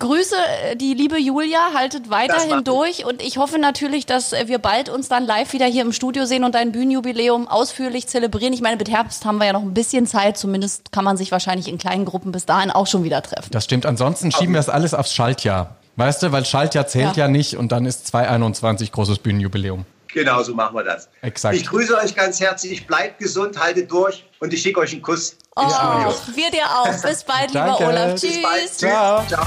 grüße 0.00 0.34
äh, 0.64 0.76
die 0.76 0.94
liebe 0.94 1.18
Julia, 1.18 1.72
haltet 1.74 2.10
weiterhin 2.10 2.64
durch 2.64 3.04
und 3.04 3.22
ich 3.22 3.38
hoffe 3.38 3.58
natürlich, 3.58 4.06
dass 4.06 4.32
äh, 4.32 4.48
wir 4.48 4.58
bald 4.58 4.88
uns 4.88 5.08
dann 5.08 5.24
live 5.24 5.52
wieder 5.52 5.66
hier 5.66 5.82
im 5.82 5.92
Studio 5.92 6.24
sehen 6.24 6.42
und 6.42 6.56
dein 6.56 6.72
Bühnenjubiläum 6.72 7.46
ausführlich 7.46 8.08
zelebrieren. 8.08 8.52
Ich 8.52 8.60
meine, 8.60 8.76
mit 8.76 8.90
Herbst 8.90 9.24
haben 9.24 9.38
wir 9.38 9.46
ja 9.46 9.52
noch 9.52 9.62
ein 9.62 9.74
bisschen 9.74 10.06
Zeit, 10.06 10.36
zumindest 10.36 10.90
kann 10.90 11.04
man 11.04 11.16
sich 11.16 11.30
wahrscheinlich 11.30 11.68
in 11.68 11.78
kleinen 11.78 12.04
Gruppen 12.04 12.32
bis 12.32 12.46
dahin 12.46 12.70
auch 12.70 12.88
schon 12.88 13.04
wieder 13.04 13.22
treffen. 13.22 13.50
Das 13.52 13.64
stimmt, 13.64 13.86
ansonsten 13.86 14.32
schieben 14.32 14.54
wir 14.54 14.60
es 14.60 14.68
alles 14.68 14.94
aufs 14.94 15.14
Schaltjahr. 15.14 15.76
Weißt 15.96 16.22
du, 16.22 16.32
weil 16.32 16.44
Schaltjahr 16.44 16.86
zählt 16.86 17.16
ja. 17.16 17.24
ja 17.24 17.28
nicht 17.28 17.56
und 17.56 17.72
dann 17.72 17.86
ist 17.86 18.06
2021 18.08 18.90
großes 18.90 19.18
Bühnenjubiläum. 19.18 19.84
Genau 20.12 20.42
so 20.42 20.54
machen 20.54 20.74
wir 20.74 20.82
das. 20.82 21.08
Exakt. 21.22 21.54
Ich 21.54 21.66
grüße 21.66 21.96
euch 21.96 22.14
ganz 22.14 22.40
herzlich, 22.40 22.86
bleibt 22.86 23.18
gesund, 23.18 23.60
haltet 23.60 23.90
durch 23.90 24.24
und 24.40 24.52
ich 24.52 24.62
schicke 24.62 24.80
euch 24.80 24.92
einen 24.92 25.02
Kuss. 25.02 25.36
Oh, 25.56 25.62
wir 25.62 26.50
dir 26.50 26.64
auch. 26.64 27.02
Bis 27.02 27.24
bald, 27.24 27.48
lieber 27.48 27.80
Olaf. 27.80 28.14
Tschüss. 28.14 28.32
Bis 28.32 28.42
bald. 28.42 28.72
Ciao. 28.72 29.26
Ciao. 29.28 29.46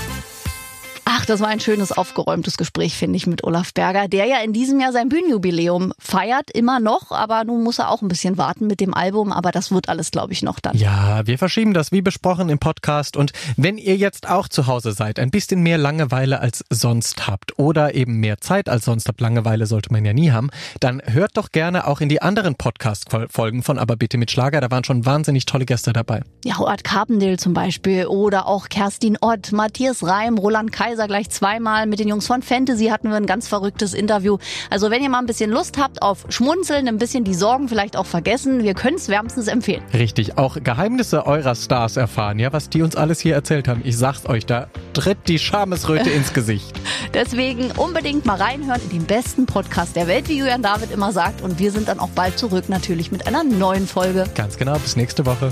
Ach, 1.16 1.28
das 1.28 1.42
war 1.42 1.48
ein 1.48 1.60
schönes, 1.60 1.92
aufgeräumtes 1.92 2.58
Gespräch, 2.58 2.98
finde 2.98 3.18
ich, 3.18 3.28
mit 3.28 3.44
Olaf 3.44 3.72
Berger, 3.72 4.08
der 4.08 4.26
ja 4.26 4.38
in 4.40 4.52
diesem 4.52 4.80
Jahr 4.80 4.92
sein 4.92 5.10
Bühnenjubiläum 5.10 5.94
feiert, 6.00 6.50
immer 6.50 6.80
noch, 6.80 7.12
aber 7.12 7.44
nun 7.44 7.62
muss 7.62 7.78
er 7.78 7.92
auch 7.92 8.02
ein 8.02 8.08
bisschen 8.08 8.40
warten 8.40 8.66
mit 8.66 8.80
dem 8.80 8.96
Album, 8.96 9.32
aber 9.32 9.52
das 9.52 9.72
wird 9.72 9.90
alles, 9.90 10.10
glaube 10.10 10.34
ich, 10.34 10.42
noch 10.42 10.60
dann. 10.60 10.76
Ja, 10.76 11.22
wir 11.28 11.38
verschieben 11.38 11.76
das 11.76 11.92
wie 11.92 12.02
besprochen 12.02 12.50
im 12.50 12.58
Podcast 12.58 13.16
und 13.16 13.32
wenn 13.58 13.78
ihr 13.78 13.96
jetzt 13.96 14.28
auch 14.28 14.48
zu 14.48 14.66
Hause 14.66 14.92
seid, 14.92 15.20
ein 15.20 15.30
bisschen 15.30 15.62
mehr 15.62 15.78
Langeweile 15.78 16.40
als 16.40 16.66
sonst 16.72 17.28
habt 17.28 17.60
oder 17.60 17.94
eben 17.94 18.20
mehr 18.20 18.40
Zeit 18.40 18.68
als 18.68 18.86
sonst 18.86 19.08
habt, 19.08 19.22
Langeweile 19.22 19.68
sollte 19.68 19.92
man 19.92 20.04
ja 20.06 20.14
nie 20.14 20.32
haben, 20.32 20.50
dann 20.80 21.00
hört 21.06 21.38
doch 21.38 21.52
gerne 21.52 21.86
auch 21.86 22.02
in 22.02 22.10
die 22.10 22.24
anderen 22.24 22.56
Podcast-Folgen 22.56 23.62
von 23.62 23.78
Aber 23.78 23.98
bitte 23.98 24.18
mit 24.18 24.32
Schlager, 24.32 24.62
da 24.62 24.72
waren 24.72 24.84
schon 24.84 25.06
wahnsinnig 25.06 25.46
tolle 25.46 25.66
Gäste 25.66 25.94
dabei. 25.94 26.24
Ja, 26.44 26.58
Howard 26.58 26.84
Carpendale 26.84 27.38
zum 27.38 27.54
Beispiel 27.54 28.08
oder 28.08 28.48
auch 28.48 28.68
Kerstin 28.68 29.16
Ott, 29.22 29.52
Matthias 29.52 30.04
Reim, 30.04 30.40
Roland 30.40 30.72
Kaiser, 30.72 31.03
Kaiser 31.04 31.08
gleich 31.08 31.30
zweimal. 31.30 31.86
Mit 31.86 32.00
den 32.00 32.08
Jungs 32.08 32.28
von 32.28 32.42
Fantasy 32.42 32.86
hatten 32.86 33.10
wir 33.10 33.18
ein 33.18 33.26
ganz 33.26 33.48
verrücktes 33.48 33.94
Interview. 33.94 34.38
Also 34.70 34.90
wenn 34.90 35.04
ihr 35.04 35.10
mal 35.10 35.20
ein 35.20 35.26
bisschen 35.26 35.52
Lust 35.52 35.78
habt 35.78 36.02
auf 36.02 36.26
Schmunzeln, 36.30 36.88
ein 36.88 36.98
bisschen 36.98 37.24
die 37.24 37.34
Sorgen 37.34 37.68
vielleicht 37.68 37.98
auch 37.98 38.06
vergessen, 38.06 38.64
wir 38.64 38.74
können 38.74 38.96
es 38.96 39.10
wärmstens 39.10 39.48
empfehlen. 39.48 39.84
Richtig, 39.94 40.38
auch 40.38 40.58
Geheimnisse 40.64 41.26
eurer 41.26 41.56
Stars 41.56 41.98
erfahren, 41.98 42.40
ja, 42.40 42.54
was 42.54 42.70
die 42.70 42.82
uns 42.82 42.96
alles 42.96 43.20
hier 43.20 43.36
erzählt 43.36 43.68
haben. 43.68 43.82
Ich 43.84 43.98
sag's 43.98 44.26
euch, 44.28 44.46
da 44.46 44.68
tritt 44.94 45.28
die 45.28 45.40
Schamesröte 45.40 46.10
ins 46.10 46.34
Gesicht. 46.34 46.74
Deswegen 47.14 47.72
unbedingt 47.72 48.26
mal 48.26 48.38
reinhören 48.38 48.82
in 48.84 48.90
den 48.90 49.06
besten 49.06 49.46
Podcast 49.46 49.96
der 49.96 50.08
Welt, 50.08 50.30
wie 50.30 50.38
Julian 50.38 50.62
David 50.62 50.92
immer 50.92 51.12
sagt. 51.12 51.42
Und 51.42 51.60
wir 51.60 51.72
sind 51.72 51.88
dann 51.88 52.00
auch 52.00 52.10
bald 52.10 52.38
zurück, 52.40 52.70
natürlich 52.70 53.12
mit 53.12 53.28
einer 53.28 53.44
neuen 53.44 53.88
Folge. 53.88 54.26
Ganz 54.36 54.58
genau, 54.58 54.78
bis 54.80 54.96
nächste 54.96 55.26
Woche. 55.26 55.52